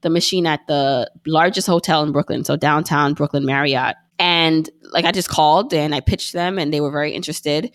the 0.01 0.09
machine 0.09 0.45
at 0.45 0.67
the 0.67 1.09
largest 1.25 1.65
hotel 1.65 2.03
in 2.03 2.11
Brooklyn, 2.11 2.43
so 2.43 2.55
downtown 2.55 3.13
Brooklyn 3.13 3.45
Marriott. 3.45 3.95
And 4.19 4.69
like 4.91 5.05
I 5.05 5.11
just 5.11 5.29
called 5.29 5.73
and 5.73 5.95
I 5.95 6.01
pitched 6.01 6.33
them 6.33 6.59
and 6.59 6.73
they 6.73 6.81
were 6.81 6.91
very 6.91 7.13
interested. 7.13 7.71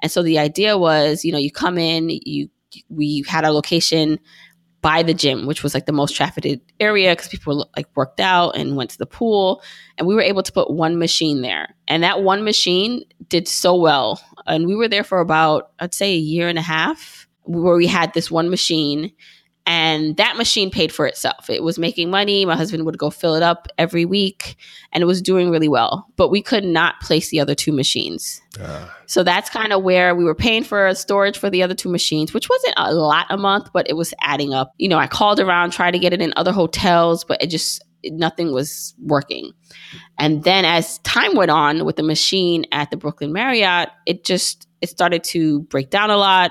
And 0.00 0.12
so 0.12 0.22
the 0.22 0.38
idea 0.38 0.78
was, 0.78 1.24
you 1.24 1.32
know, 1.32 1.38
you 1.38 1.50
come 1.50 1.78
in, 1.78 2.10
you 2.10 2.48
we 2.88 3.24
had 3.28 3.44
a 3.44 3.52
location 3.52 4.18
by 4.82 5.02
the 5.02 5.14
gym, 5.14 5.46
which 5.46 5.62
was 5.62 5.74
like 5.74 5.86
the 5.86 5.92
most 5.92 6.16
trafficked 6.16 6.46
area 6.78 7.12
because 7.12 7.28
people 7.28 7.68
like 7.76 7.86
worked 7.94 8.20
out 8.20 8.56
and 8.56 8.76
went 8.76 8.90
to 8.90 8.98
the 8.98 9.06
pool. 9.06 9.62
And 9.98 10.06
we 10.06 10.14
were 10.14 10.22
able 10.22 10.42
to 10.42 10.52
put 10.52 10.70
one 10.70 10.98
machine 10.98 11.42
there. 11.42 11.74
And 11.86 12.02
that 12.02 12.22
one 12.22 12.44
machine 12.44 13.04
did 13.28 13.46
so 13.46 13.74
well. 13.74 14.22
And 14.46 14.66
we 14.66 14.74
were 14.74 14.88
there 14.88 15.04
for 15.04 15.20
about, 15.20 15.72
I'd 15.78 15.94
say, 15.94 16.14
a 16.14 16.18
year 16.18 16.48
and 16.48 16.58
a 16.58 16.62
half 16.62 17.28
where 17.42 17.76
we 17.76 17.86
had 17.86 18.14
this 18.14 18.30
one 18.30 18.48
machine 18.48 19.12
and 19.72 20.16
that 20.16 20.36
machine 20.36 20.68
paid 20.68 20.90
for 20.90 21.06
itself. 21.06 21.48
It 21.48 21.62
was 21.62 21.78
making 21.78 22.10
money. 22.10 22.44
My 22.44 22.56
husband 22.56 22.84
would 22.86 22.98
go 22.98 23.08
fill 23.08 23.36
it 23.36 23.42
up 23.44 23.68
every 23.78 24.04
week 24.04 24.56
and 24.90 25.00
it 25.00 25.06
was 25.06 25.22
doing 25.22 25.48
really 25.48 25.68
well. 25.68 26.08
But 26.16 26.28
we 26.28 26.42
could 26.42 26.64
not 26.64 27.00
place 27.00 27.30
the 27.30 27.38
other 27.38 27.54
two 27.54 27.70
machines. 27.70 28.42
Uh. 28.60 28.88
So 29.06 29.22
that's 29.22 29.48
kind 29.48 29.72
of 29.72 29.84
where 29.84 30.16
we 30.16 30.24
were 30.24 30.34
paying 30.34 30.64
for 30.64 30.92
storage 30.96 31.38
for 31.38 31.48
the 31.50 31.62
other 31.62 31.76
two 31.76 31.88
machines, 31.88 32.34
which 32.34 32.48
wasn't 32.48 32.74
a 32.78 32.92
lot 32.92 33.26
a 33.30 33.36
month, 33.36 33.68
but 33.72 33.88
it 33.88 33.92
was 33.92 34.12
adding 34.22 34.52
up. 34.52 34.74
You 34.78 34.88
know, 34.88 34.98
I 34.98 35.06
called 35.06 35.38
around, 35.38 35.70
tried 35.70 35.92
to 35.92 36.00
get 36.00 36.12
it 36.12 36.20
in 36.20 36.32
other 36.34 36.50
hotels, 36.50 37.22
but 37.22 37.40
it 37.40 37.46
just, 37.46 37.84
nothing 38.06 38.52
was 38.52 38.92
working. 38.98 39.52
And 40.18 40.42
then 40.42 40.64
as 40.64 40.98
time 40.98 41.36
went 41.36 41.52
on 41.52 41.84
with 41.84 41.94
the 41.94 42.02
machine 42.02 42.64
at 42.72 42.90
the 42.90 42.96
Brooklyn 42.96 43.32
Marriott, 43.32 43.90
it 44.04 44.24
just, 44.24 44.66
it 44.80 44.88
started 44.88 45.22
to 45.24 45.60
break 45.60 45.90
down 45.90 46.10
a 46.10 46.16
lot 46.16 46.50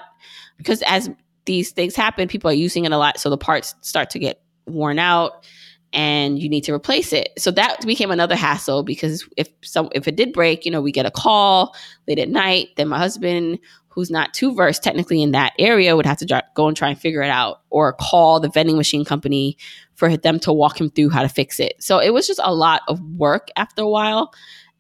because 0.58 0.82
as 0.84 1.10
these 1.50 1.72
things 1.72 1.96
happen, 1.96 2.28
people 2.28 2.48
are 2.48 2.54
using 2.54 2.86
it 2.86 2.92
a 2.92 2.98
lot. 2.98 3.20
So 3.20 3.32
the 3.32 3.38
parts 3.38 3.74
start 3.82 4.12
to 4.12 4.20
get 4.20 4.40
worn 4.68 5.00
out 5.00 5.48
and 5.92 6.38
you 6.38 6.48
need 6.48 6.64
to 6.66 6.74
replace 6.74 7.12
it. 7.12 7.30
So 7.40 7.50
that 7.50 7.84
became 7.88 8.12
another 8.12 8.36
hassle 8.36 8.84
because 8.84 9.28
if 9.36 9.50
some 9.64 9.90
if 9.94 10.08
it 10.08 10.16
did 10.16 10.32
break, 10.32 10.64
you 10.64 10.72
know, 10.72 10.80
we 10.80 10.92
get 10.92 11.08
a 11.08 11.12
call 11.12 11.76
late 12.08 12.20
at 12.20 12.30
night, 12.30 12.68
then 12.78 12.88
my 12.88 13.00
husband 13.00 13.58
who's 13.88 14.12
not 14.12 14.32
too 14.32 14.54
versed 14.54 14.84
technically 14.84 15.24
in 15.24 15.32
that 15.32 15.54
area 15.58 15.96
would 15.96 16.06
have 16.06 16.20
to 16.20 16.44
go 16.54 16.68
and 16.68 16.78
try 16.78 16.90
and 16.90 17.02
figure 17.02 17.24
it 17.24 17.32
out 17.32 17.62
or 17.72 17.94
call 17.94 18.40
the 18.40 18.50
vending 18.50 18.78
machine 18.78 19.04
company 19.04 19.58
for 19.96 20.16
them 20.16 20.40
to 20.42 20.54
walk 20.54 20.80
him 20.80 20.92
through 20.92 21.10
how 21.10 21.24
to 21.24 21.30
fix 21.30 21.60
it. 21.60 21.74
So 21.82 21.98
it 21.98 22.14
was 22.14 22.28
just 22.28 22.40
a 22.44 22.54
lot 22.54 22.84
of 22.88 23.02
work 23.18 23.48
after 23.56 23.82
a 23.82 23.90
while. 23.90 24.32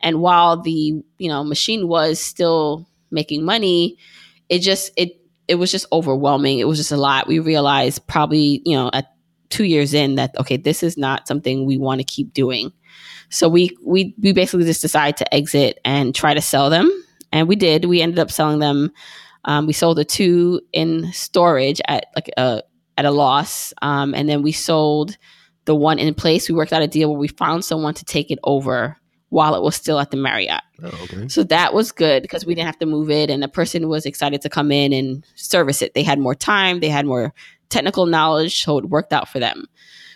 And 0.01 0.21
while 0.21 0.61
the, 0.61 1.01
you 1.17 1.29
know, 1.29 1.43
machine 1.43 1.87
was 1.87 2.19
still 2.19 2.87
making 3.09 3.43
money, 3.43 3.97
it 4.49 4.59
just 4.59 4.91
it 4.95 5.19
it 5.49 5.55
was 5.55 5.71
just 5.71 5.87
overwhelming. 5.91 6.59
It 6.59 6.67
was 6.67 6.77
just 6.77 6.91
a 6.91 6.97
lot. 6.97 7.27
We 7.27 7.39
realized 7.39 8.05
probably, 8.05 8.61
you 8.65 8.75
know, 8.75 8.91
at 8.93 9.07
two 9.49 9.63
years 9.63 9.95
in 9.95 10.15
that 10.15 10.37
okay, 10.37 10.57
this 10.57 10.83
is 10.83 10.95
not 10.95 11.27
something 11.27 11.65
we 11.65 11.77
want 11.77 11.99
to 11.99 12.05
keep 12.05 12.33
doing. 12.33 12.71
So 13.29 13.49
we 13.49 13.75
we 13.83 14.15
we 14.21 14.31
basically 14.31 14.65
just 14.65 14.81
decided 14.81 15.17
to 15.17 15.33
exit 15.33 15.79
and 15.83 16.13
try 16.13 16.35
to 16.35 16.41
sell 16.41 16.69
them, 16.69 16.89
and 17.31 17.47
we 17.47 17.55
did. 17.55 17.85
We 17.85 18.01
ended 18.01 18.19
up 18.19 18.31
selling 18.31 18.59
them. 18.59 18.91
Um, 19.45 19.65
we 19.65 19.73
sold 19.73 19.97
the 19.97 20.05
two 20.05 20.61
in 20.71 21.11
storage 21.13 21.81
at 21.87 22.05
like 22.15 22.29
a 22.37 22.61
at 22.97 23.05
a 23.05 23.11
loss, 23.11 23.73
um, 23.81 24.13
and 24.13 24.29
then 24.29 24.43
we 24.43 24.51
sold 24.51 25.17
the 25.65 25.75
one 25.75 25.97
in 25.97 26.13
place. 26.13 26.47
We 26.47 26.55
worked 26.55 26.73
out 26.73 26.83
a 26.83 26.87
deal 26.87 27.09
where 27.09 27.19
we 27.19 27.27
found 27.27 27.65
someone 27.65 27.95
to 27.95 28.05
take 28.05 28.29
it 28.29 28.39
over 28.43 28.97
while 29.29 29.55
it 29.55 29.61
was 29.61 29.75
still 29.75 29.99
at 29.99 30.11
the 30.11 30.17
Marriott. 30.17 30.61
Oh, 30.83 30.87
okay. 31.03 31.27
So 31.27 31.43
that 31.43 31.73
was 31.73 31.91
good 31.91 32.21
because 32.21 32.45
we 32.45 32.55
didn't 32.55 32.67
have 32.67 32.79
to 32.79 32.85
move 32.85 33.09
it, 33.09 33.29
and 33.29 33.41
the 33.41 33.47
person 33.47 33.87
was 33.87 34.05
excited 34.05 34.41
to 34.41 34.49
come 34.49 34.71
in 34.71 34.91
and 34.93 35.25
service 35.35 35.81
it. 35.81 35.93
They 35.93 36.03
had 36.03 36.19
more 36.19 36.35
time, 36.35 36.79
they 36.79 36.89
had 36.89 37.05
more 37.05 37.33
technical 37.69 38.05
knowledge, 38.05 38.63
so 38.63 38.77
it 38.77 38.85
worked 38.85 39.13
out 39.13 39.29
for 39.29 39.39
them. 39.39 39.65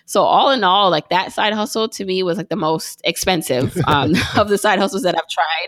So 0.05 0.24
all 0.24 0.51
in 0.51 0.63
all, 0.63 0.89
like 0.89 1.10
that 1.10 1.32
side 1.32 1.53
hustle 1.53 1.88
to 1.89 2.05
me 2.05 2.24
was 2.24 2.38
like 2.38 2.50
the 2.50 2.55
most 2.55 3.01
expensive 3.03 3.77
um, 3.88 4.13
of 4.38 4.50
the 4.50 4.58
side 4.58 4.79
hustles 4.79 5.03
that 5.03 5.15
I've 5.15 5.29
tried. 5.29 5.67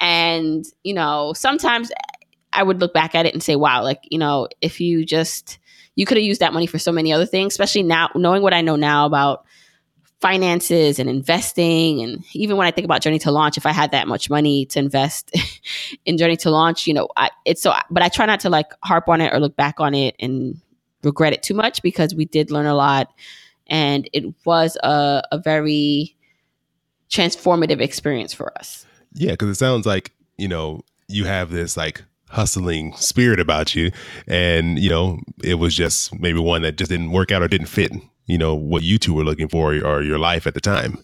And 0.00 0.64
you 0.82 0.94
know, 0.94 1.32
sometimes 1.34 1.92
I 2.52 2.62
would 2.62 2.80
look 2.80 2.92
back 2.92 3.14
at 3.14 3.26
it 3.26 3.32
and 3.32 3.42
say, 3.42 3.56
"Wow, 3.56 3.82
like 3.82 4.00
you 4.10 4.18
know, 4.18 4.48
if 4.60 4.80
you 4.80 5.04
just 5.04 5.58
you 5.94 6.06
could 6.06 6.16
have 6.16 6.24
used 6.24 6.40
that 6.40 6.52
money 6.52 6.66
for 6.66 6.78
so 6.78 6.92
many 6.92 7.12
other 7.12 7.26
things, 7.26 7.52
especially 7.52 7.82
now 7.82 8.10
knowing 8.14 8.42
what 8.42 8.54
I 8.54 8.60
know 8.60 8.76
now 8.76 9.06
about 9.06 9.44
finances 10.22 10.98
and 10.98 11.10
investing. 11.10 12.00
And 12.00 12.24
even 12.32 12.56
when 12.56 12.66
i 12.66 12.70
think 12.70 12.86
about 12.86 13.02
journey 13.02 13.18
to 13.18 13.30
launch 13.30 13.58
if 13.58 13.66
i 13.66 13.72
had 13.72 13.90
that 13.90 14.08
much 14.08 14.30
money 14.30 14.64
to 14.66 14.78
invest 14.78 15.30
in 16.06 16.16
journey 16.16 16.36
to 16.38 16.50
launch 16.50 16.86
you 16.86 16.94
know 16.94 17.08
I, 17.16 17.30
it's 17.44 17.60
so 17.60 17.74
but 17.90 18.02
i 18.02 18.08
try 18.08 18.24
not 18.24 18.40
to 18.40 18.48
like 18.48 18.72
harp 18.84 19.08
on 19.08 19.20
it 19.20 19.34
or 19.34 19.40
look 19.40 19.56
back 19.56 19.80
on 19.80 19.94
it 19.94 20.14
and 20.20 20.60
regret 21.02 21.32
it 21.32 21.42
too 21.42 21.54
much 21.54 21.82
because 21.82 22.14
we 22.14 22.24
did 22.24 22.50
learn 22.50 22.66
a 22.66 22.74
lot. 22.74 23.12
And 23.66 24.08
it 24.12 24.24
was 24.44 24.76
a, 24.82 25.22
a 25.32 25.38
very 25.38 26.16
transformative 27.10 27.80
experience 27.80 28.32
for 28.32 28.56
us. 28.58 28.86
Yeah 29.14 29.32
because 29.32 29.48
it 29.48 29.56
sounds 29.56 29.84
like 29.84 30.12
you 30.38 30.48
know 30.48 30.80
you 31.08 31.26
have 31.26 31.50
this 31.50 31.76
like 31.76 32.02
hustling 32.28 32.94
spirit 32.96 33.40
about 33.40 33.74
you. 33.74 33.90
And 34.26 34.78
you 34.78 34.90
know 34.90 35.20
it 35.42 35.54
was 35.54 35.74
just 35.74 36.18
maybe 36.18 36.38
one 36.38 36.62
that 36.62 36.76
just 36.76 36.90
didn't 36.90 37.12
work 37.12 37.30
out 37.30 37.42
or 37.42 37.48
didn't 37.48 37.66
fit 37.66 37.92
you 38.32 38.38
know 38.38 38.54
what 38.54 38.82
you 38.82 38.98
two 38.98 39.12
were 39.14 39.24
looking 39.24 39.48
for 39.48 39.74
or 39.74 40.02
your 40.02 40.18
life 40.18 40.46
at 40.46 40.54
the 40.54 40.60
time. 40.60 40.98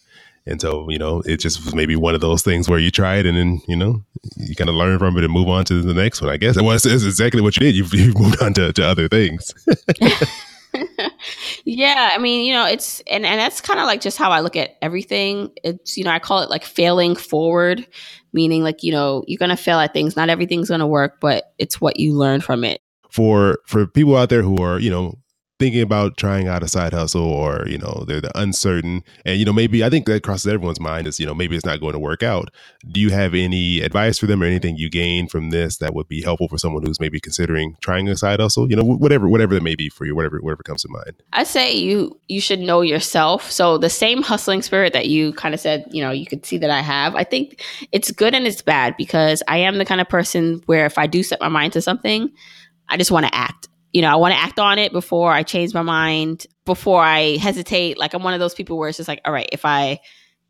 And 0.47 0.61
so 0.61 0.89
you 0.89 0.99
know 0.99 1.23
it 1.27 1.37
just 1.37 1.63
was 1.63 1.75
maybe 1.75 1.95
one 1.95 2.15
of 2.15 2.23
those 2.23 2.43
things 2.43 2.69
where 2.69 2.79
you 2.79 2.91
try 2.91 3.17
it 3.17 3.27
and 3.27 3.37
then 3.37 3.61
you 3.69 3.77
know 3.77 4.03
you 4.37 4.57
kind 4.57 4.71
of 4.71 4.77
learn 4.77 4.99
from 4.99 5.17
it 5.19 5.25
and 5.25 5.33
move 5.33 5.49
on 5.49 5.67
to 5.67 5.83
the 5.83 5.93
next 5.93 6.23
one 6.23 6.31
i 6.31 6.39
guess. 6.39 6.57
It 6.57 6.65
was 6.65 6.87
exactly 6.87 7.43
what 7.43 7.55
you 7.57 7.61
did. 7.61 7.77
You've, 7.77 7.93
you've 7.93 8.19
moved 8.19 8.43
on 8.43 8.55
to, 8.55 8.73
to 8.73 8.87
other 8.87 9.09
things. 9.09 9.53
Yeah 11.65 12.11
i 12.15 12.19
mean 12.19 12.47
you 12.47 12.53
know 12.53 12.67
it's 12.67 13.01
and, 13.07 13.25
and 13.25 13.41
that's 13.41 13.61
kind 13.61 13.81
of 13.81 13.87
like 13.87 14.01
just 14.01 14.17
how 14.19 14.31
i 14.31 14.41
look 14.41 14.57
at 14.57 14.77
everything. 14.81 15.51
It's 15.65 15.97
you 15.97 16.05
know 16.05 16.11
i 16.11 16.19
call 16.19 16.41
it 16.41 16.51
like 16.51 16.65
failing 16.65 17.15
forward 17.17 17.87
meaning 18.33 18.63
like 18.63 18.83
you 18.83 18.93
know 18.93 19.25
you're 19.27 19.39
gonna 19.39 19.57
fail 19.57 19.79
at 19.79 19.93
things. 19.93 20.17
Not 20.17 20.31
everything's 20.31 20.69
gonna 20.69 20.87
work 20.87 21.21
but 21.21 21.53
it's 21.59 21.81
what 21.81 21.99
you 21.99 22.15
learn 22.15 22.41
from 22.41 22.65
it. 22.65 22.81
For 23.11 23.59
for 23.67 23.87
people 23.87 24.17
out 24.17 24.29
there 24.29 24.43
who 24.43 24.63
are 24.63 24.79
you 24.79 24.91
know 24.91 25.19
thinking 25.59 25.83
about 25.83 26.17
trying 26.17 26.49
out 26.49 26.63
a 26.63 26.69
side 26.69 26.93
hustle 26.93 27.23
or 27.23 27.65
you 27.67 27.79
know 27.79 28.05
they're 28.07 28.21
the 28.21 28.37
uncertain. 28.39 29.03
And 29.25 29.39
you 29.39 29.45
know 29.45 29.53
maybe 29.53 29.85
i 29.85 29.91
think 29.91 30.07
that 30.07 30.23
crosses 30.23 30.47
everyone's 30.47 30.81
mind 30.81 31.07
is 31.07 31.19
you 31.19 31.27
know 31.27 31.35
maybe 31.35 31.57
it's 31.57 31.67
not 31.67 31.81
going 31.81 31.93
to 31.93 31.99
work 31.99 32.23
out. 32.23 32.51
Do 32.91 33.01
you 33.01 33.11
have 33.11 33.35
any 33.35 33.81
advice 33.81 34.19
for 34.19 34.27
them 34.27 34.43
or 34.43 34.47
anything 34.47 34.77
you 34.77 34.89
gain 34.89 35.29
from 35.29 35.51
this 35.51 35.79
that 35.79 35.95
would 35.95 36.09
be 36.09 36.23
helpful 36.23 36.49
for 36.49 36.59
someone 36.59 36.85
who's 36.85 37.01
maybe 37.01 37.21
considering 37.21 37.77
trying 37.81 38.09
a 38.09 38.17
side 38.17 38.41
hustle? 38.41 38.71
You 38.71 38.77
know 38.77 38.85
whatever 38.85 39.29
whatever 39.29 39.55
that 39.55 39.63
may 39.63 39.75
be 39.75 39.89
for 39.89 40.05
you 40.05 40.15
whatever 40.15 40.39
whatever 40.39 40.63
comes 40.63 40.83
to 40.83 40.89
mind. 40.89 41.23
I 41.33 41.45
say 41.45 41.75
you 41.75 42.19
you 42.29 42.41
should 42.41 42.61
know 42.61 42.81
yourself. 42.81 43.51
So 43.51 43.79
the 43.79 43.91
same 43.91 44.23
hustling 44.23 44.63
spirit 44.63 44.93
that 44.93 45.09
you 45.09 45.33
kind 45.33 45.55
of 45.55 45.61
said 45.61 45.85
you 45.91 46.03
know 46.03 46.11
you 46.11 46.27
could 46.27 46.45
see 46.45 46.59
that 46.59 46.71
i 46.71 46.81
have 46.81 47.15
i 47.15 47.25
think 47.25 47.65
it's 47.93 48.11
good 48.11 48.35
and 48.35 48.47
it's 48.47 48.63
bad 48.63 48.95
because 48.97 49.43
i 49.49 49.59
am 49.59 49.79
the 49.79 49.85
kind 49.85 50.01
of 50.01 50.09
person 50.09 50.63
where 50.67 50.87
if 50.87 50.99
i 50.99 51.07
do 51.07 51.23
set 51.23 51.41
my 51.41 51.49
mind 51.49 51.73
to 51.73 51.83
something 51.83 52.31
i 52.89 52.97
just 52.97 53.11
want 53.11 53.27
to 53.27 53.35
act 53.35 53.69
you 53.93 54.03
know, 54.03 54.09
I 54.13 54.17
want 54.17 54.35
to 54.35 54.41
act 54.41 54.59
on 54.59 54.79
it 54.79 54.93
before 54.93 55.33
I 55.33 55.43
change 55.43 55.73
my 55.73 55.83
mind, 55.83 56.47
before 56.65 57.03
I 57.03 57.37
hesitate. 57.37 57.99
Like 57.99 58.15
I'm 58.15 58.23
one 58.23 58.35
of 58.35 58.41
those 58.41 58.55
people 58.55 58.79
where 58.79 58.89
it's 58.89 58.99
just 58.99 59.09
like, 59.09 59.21
all 59.25 59.33
right, 59.33 59.49
if 59.53 59.65
I 59.65 60.01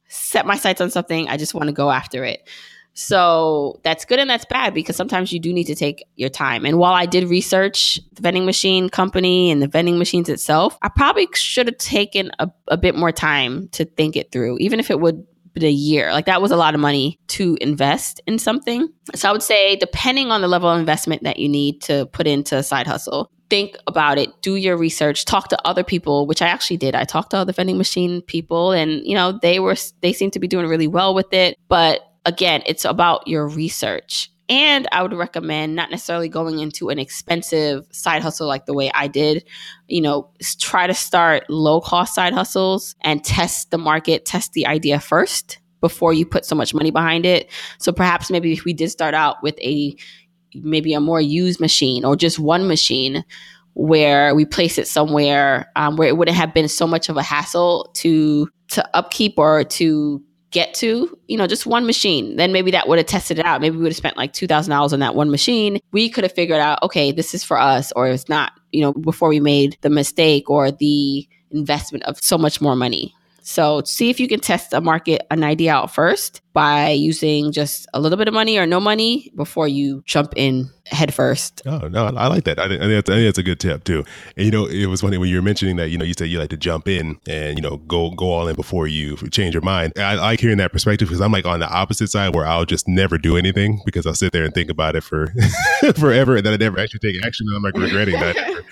set 0.08 0.46
my 0.46 0.56
sights 0.56 0.80
on 0.80 0.90
something, 0.90 1.28
I 1.28 1.36
just 1.36 1.54
want 1.54 1.66
to 1.66 1.72
go 1.72 1.90
after 1.90 2.24
it. 2.24 2.48
So 2.94 3.78
that's 3.84 4.04
good 4.04 4.18
and 4.18 4.28
that's 4.28 4.44
bad 4.44 4.74
because 4.74 4.96
sometimes 4.96 5.32
you 5.32 5.38
do 5.38 5.52
need 5.52 5.66
to 5.68 5.76
take 5.76 6.04
your 6.16 6.30
time. 6.30 6.66
And 6.66 6.78
while 6.78 6.94
I 6.94 7.06
did 7.06 7.28
research 7.28 8.00
the 8.12 8.22
vending 8.22 8.44
machine 8.44 8.88
company 8.88 9.52
and 9.52 9.62
the 9.62 9.68
vending 9.68 9.98
machines 9.98 10.28
itself, 10.28 10.76
I 10.82 10.88
probably 10.88 11.28
should 11.34 11.68
have 11.68 11.78
taken 11.78 12.32
a, 12.40 12.50
a 12.66 12.76
bit 12.76 12.96
more 12.96 13.12
time 13.12 13.68
to 13.68 13.84
think 13.84 14.16
it 14.16 14.32
through, 14.32 14.58
even 14.58 14.80
if 14.80 14.90
it 14.90 14.98
would 14.98 15.24
a 15.62 15.70
year. 15.70 16.12
Like 16.12 16.26
that 16.26 16.42
was 16.42 16.50
a 16.50 16.56
lot 16.56 16.74
of 16.74 16.80
money 16.80 17.18
to 17.28 17.56
invest 17.60 18.20
in 18.26 18.38
something. 18.38 18.88
So 19.14 19.28
I 19.28 19.32
would 19.32 19.42
say, 19.42 19.76
depending 19.76 20.30
on 20.30 20.40
the 20.40 20.48
level 20.48 20.68
of 20.68 20.78
investment 20.78 21.22
that 21.22 21.38
you 21.38 21.48
need 21.48 21.82
to 21.82 22.06
put 22.06 22.26
into 22.26 22.56
a 22.56 22.62
side 22.62 22.86
hustle, 22.86 23.30
think 23.50 23.76
about 23.86 24.18
it, 24.18 24.30
do 24.42 24.56
your 24.56 24.76
research, 24.76 25.24
talk 25.24 25.48
to 25.48 25.66
other 25.66 25.82
people, 25.82 26.26
which 26.26 26.42
I 26.42 26.48
actually 26.48 26.76
did. 26.76 26.94
I 26.94 27.04
talked 27.04 27.30
to 27.30 27.38
other 27.38 27.52
vending 27.52 27.78
machine 27.78 28.20
people 28.22 28.72
and, 28.72 29.04
you 29.04 29.14
know, 29.14 29.38
they 29.40 29.58
were, 29.60 29.76
they 30.00 30.12
seem 30.12 30.30
to 30.32 30.38
be 30.38 30.48
doing 30.48 30.66
really 30.66 30.88
well 30.88 31.14
with 31.14 31.32
it. 31.32 31.56
But 31.68 32.02
again, 32.24 32.62
it's 32.66 32.84
about 32.84 33.26
your 33.26 33.48
research. 33.48 34.30
And 34.48 34.88
I 34.92 35.02
would 35.02 35.12
recommend 35.12 35.74
not 35.74 35.90
necessarily 35.90 36.28
going 36.28 36.58
into 36.58 36.88
an 36.88 36.98
expensive 36.98 37.86
side 37.90 38.22
hustle 38.22 38.46
like 38.46 38.64
the 38.64 38.72
way 38.72 38.90
I 38.94 39.06
did. 39.06 39.44
You 39.88 40.00
know, 40.00 40.30
try 40.58 40.86
to 40.86 40.94
start 40.94 41.48
low 41.50 41.80
cost 41.80 42.14
side 42.14 42.32
hustles 42.32 42.94
and 43.02 43.22
test 43.22 43.70
the 43.70 43.78
market, 43.78 44.24
test 44.24 44.54
the 44.54 44.66
idea 44.66 45.00
first 45.00 45.58
before 45.80 46.12
you 46.12 46.24
put 46.24 46.44
so 46.44 46.54
much 46.54 46.72
money 46.72 46.90
behind 46.90 47.26
it. 47.26 47.50
So 47.78 47.92
perhaps 47.92 48.30
maybe 48.30 48.52
if 48.52 48.64
we 48.64 48.72
did 48.72 48.90
start 48.90 49.14
out 49.14 49.42
with 49.42 49.58
a 49.60 49.94
maybe 50.54 50.94
a 50.94 51.00
more 51.00 51.20
used 51.20 51.60
machine 51.60 52.04
or 52.04 52.16
just 52.16 52.38
one 52.38 52.66
machine 52.66 53.24
where 53.74 54.34
we 54.34 54.44
place 54.44 54.78
it 54.78 54.88
somewhere 54.88 55.70
um, 55.76 55.96
where 55.96 56.08
it 56.08 56.16
wouldn't 56.16 56.36
have 56.36 56.54
been 56.54 56.68
so 56.68 56.86
much 56.86 57.08
of 57.08 57.16
a 57.16 57.22
hassle 57.22 57.90
to 57.94 58.48
to 58.68 58.96
upkeep 58.96 59.34
or 59.38 59.62
to 59.64 60.22
get 60.50 60.74
to, 60.74 61.18
you 61.26 61.36
know, 61.36 61.46
just 61.46 61.66
one 61.66 61.86
machine, 61.86 62.36
then 62.36 62.52
maybe 62.52 62.70
that 62.70 62.88
would 62.88 62.98
have 62.98 63.06
tested 63.06 63.38
it 63.38 63.44
out. 63.44 63.60
Maybe 63.60 63.76
we 63.76 63.82
would 63.82 63.92
have 63.92 63.96
spent 63.96 64.16
like 64.16 64.32
$2,000 64.32 64.92
on 64.92 65.00
that 65.00 65.14
one 65.14 65.30
machine. 65.30 65.78
We 65.92 66.08
could 66.08 66.24
have 66.24 66.32
figured 66.32 66.60
out, 66.60 66.82
okay, 66.82 67.12
this 67.12 67.34
is 67.34 67.44
for 67.44 67.58
us, 67.58 67.92
or 67.92 68.08
it's 68.08 68.28
not, 68.28 68.52
you 68.72 68.80
know, 68.80 68.92
before 68.92 69.28
we 69.28 69.40
made 69.40 69.76
the 69.82 69.90
mistake 69.90 70.48
or 70.48 70.70
the 70.70 71.28
investment 71.50 72.04
of 72.04 72.18
so 72.22 72.38
much 72.38 72.60
more 72.60 72.76
money. 72.76 73.14
So 73.42 73.82
see 73.84 74.10
if 74.10 74.20
you 74.20 74.28
can 74.28 74.40
test 74.40 74.72
a 74.72 74.80
market, 74.80 75.26
an 75.30 75.42
idea 75.42 75.72
out 75.72 75.94
first 75.94 76.42
by 76.58 76.90
using 76.90 77.52
just 77.52 77.86
a 77.94 78.00
little 78.00 78.18
bit 78.18 78.26
of 78.26 78.34
money 78.34 78.58
or 78.58 78.66
no 78.66 78.80
money 78.80 79.30
before 79.36 79.68
you 79.68 80.02
jump 80.06 80.32
in 80.34 80.68
head 80.86 81.14
first. 81.14 81.62
Oh 81.66 81.86
no, 81.86 82.06
I 82.06 82.26
like 82.26 82.42
that. 82.44 82.58
I 82.58 82.64
I 82.64 82.68
think, 82.68 82.80
that's, 82.80 83.10
I 83.10 83.14
think 83.14 83.28
that's 83.28 83.38
a 83.38 83.44
good 83.44 83.60
tip 83.60 83.84
too. 83.84 84.04
And 84.36 84.44
you 84.44 84.50
know, 84.50 84.66
it 84.66 84.86
was 84.86 85.00
funny 85.00 85.18
when 85.18 85.28
you 85.28 85.36
were 85.36 85.42
mentioning 85.42 85.76
that. 85.76 85.90
You 85.90 85.98
know, 85.98 86.04
you 86.04 86.14
said 86.18 86.24
you 86.30 86.40
like 86.40 86.50
to 86.50 86.56
jump 86.56 86.88
in 86.88 87.16
and 87.28 87.56
you 87.56 87.62
know 87.62 87.76
go 87.76 88.10
go 88.10 88.32
all 88.32 88.48
in 88.48 88.56
before 88.56 88.88
you 88.88 89.16
change 89.30 89.54
your 89.54 89.62
mind. 89.62 89.92
I 89.96 90.16
like 90.16 90.40
hearing 90.40 90.56
that 90.58 90.72
perspective 90.72 91.06
because 91.06 91.20
I'm 91.20 91.30
like 91.30 91.46
on 91.46 91.60
the 91.60 91.68
opposite 91.68 92.08
side 92.08 92.34
where 92.34 92.44
I'll 92.44 92.64
just 92.64 92.88
never 92.88 93.18
do 93.18 93.36
anything 93.36 93.80
because 93.84 94.04
I'll 94.04 94.14
sit 94.14 94.32
there 94.32 94.42
and 94.42 94.52
think 94.52 94.68
about 94.68 94.96
it 94.96 95.04
for 95.04 95.32
forever 95.96 96.38
and 96.38 96.44
then 96.44 96.54
I 96.54 96.56
never 96.56 96.80
actually 96.80 97.12
take 97.12 97.24
action. 97.24 97.46
I'm 97.54 97.62
like 97.62 97.76
regretting 97.76 98.18
that 98.18 98.36
I 98.36 98.40
never, 98.48 98.64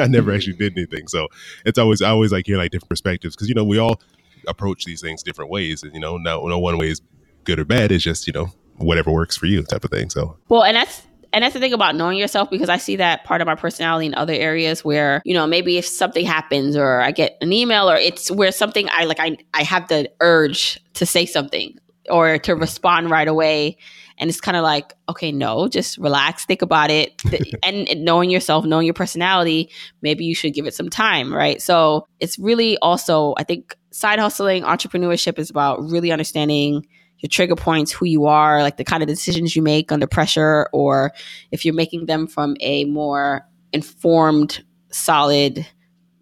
I 0.00 0.06
never 0.08 0.32
actually 0.32 0.56
did 0.56 0.76
anything. 0.76 1.06
So 1.06 1.28
it's 1.64 1.78
always 1.78 2.02
I 2.02 2.08
always 2.10 2.32
like 2.32 2.46
hearing 2.46 2.62
like 2.62 2.72
different 2.72 2.90
perspectives 2.90 3.36
because 3.36 3.48
you 3.48 3.54
know 3.54 3.64
we 3.64 3.78
all 3.78 4.00
approach 4.48 4.84
these 4.86 5.00
things 5.00 5.22
different 5.22 5.52
ways. 5.52 5.84
You 5.84 6.00
know, 6.00 6.16
no, 6.16 6.48
no 6.48 6.58
one 6.58 6.78
way 6.78 6.90
is 6.90 7.00
good 7.48 7.58
or 7.58 7.64
bad. 7.64 7.90
It's 7.90 8.04
just, 8.04 8.26
you 8.26 8.32
know, 8.32 8.52
whatever 8.76 9.10
works 9.10 9.36
for 9.36 9.46
you 9.46 9.62
type 9.62 9.82
of 9.82 9.90
thing. 9.90 10.10
So, 10.10 10.36
well, 10.48 10.62
and 10.62 10.76
that's, 10.76 11.02
and 11.32 11.42
that's 11.42 11.54
the 11.54 11.60
thing 11.60 11.72
about 11.72 11.96
knowing 11.96 12.18
yourself 12.18 12.50
because 12.50 12.68
I 12.68 12.76
see 12.76 12.96
that 12.96 13.24
part 13.24 13.40
of 13.40 13.46
my 13.46 13.54
personality 13.54 14.06
in 14.06 14.14
other 14.14 14.34
areas 14.34 14.84
where, 14.84 15.22
you 15.24 15.34
know, 15.34 15.46
maybe 15.46 15.78
if 15.78 15.86
something 15.86 16.24
happens 16.24 16.76
or 16.76 17.00
I 17.00 17.10
get 17.10 17.38
an 17.40 17.52
email 17.52 17.90
or 17.90 17.96
it's 17.96 18.30
where 18.30 18.52
something 18.52 18.86
I 18.90 19.04
like, 19.04 19.18
I, 19.18 19.38
I 19.54 19.62
have 19.62 19.88
the 19.88 20.10
urge 20.20 20.78
to 20.94 21.06
say 21.06 21.26
something 21.26 21.78
or 22.10 22.38
to 22.38 22.54
respond 22.54 23.10
right 23.10 23.28
away. 23.28 23.78
And 24.18 24.28
it's 24.28 24.40
kind 24.40 24.56
of 24.56 24.62
like, 24.62 24.94
okay, 25.08 25.32
no, 25.32 25.68
just 25.68 25.96
relax, 25.96 26.44
think 26.44 26.60
about 26.60 26.90
it. 26.90 27.22
and, 27.62 27.88
and 27.88 28.04
knowing 28.04 28.30
yourself, 28.30 28.64
knowing 28.64 28.86
your 28.86 28.94
personality, 28.94 29.70
maybe 30.02 30.24
you 30.24 30.34
should 30.34 30.54
give 30.54 30.66
it 30.66 30.74
some 30.74 30.90
time, 30.90 31.32
right? 31.32 31.62
So 31.62 32.06
it's 32.20 32.38
really 32.38 32.76
also, 32.78 33.34
I 33.38 33.44
think, 33.44 33.76
side 33.90 34.18
hustling, 34.18 34.64
entrepreneurship 34.64 35.38
is 35.38 35.50
about 35.50 35.80
really 35.80 36.10
understanding 36.12 36.86
your 37.18 37.28
trigger 37.28 37.56
points, 37.56 37.92
who 37.92 38.06
you 38.06 38.26
are, 38.26 38.62
like 38.62 38.76
the 38.76 38.84
kind 38.84 39.02
of 39.02 39.08
decisions 39.08 39.56
you 39.56 39.62
make 39.62 39.90
under 39.90 40.06
pressure, 40.06 40.68
or 40.72 41.12
if 41.50 41.64
you're 41.64 41.74
making 41.74 42.06
them 42.06 42.26
from 42.26 42.56
a 42.60 42.84
more 42.84 43.46
informed, 43.72 44.64
solid 44.90 45.66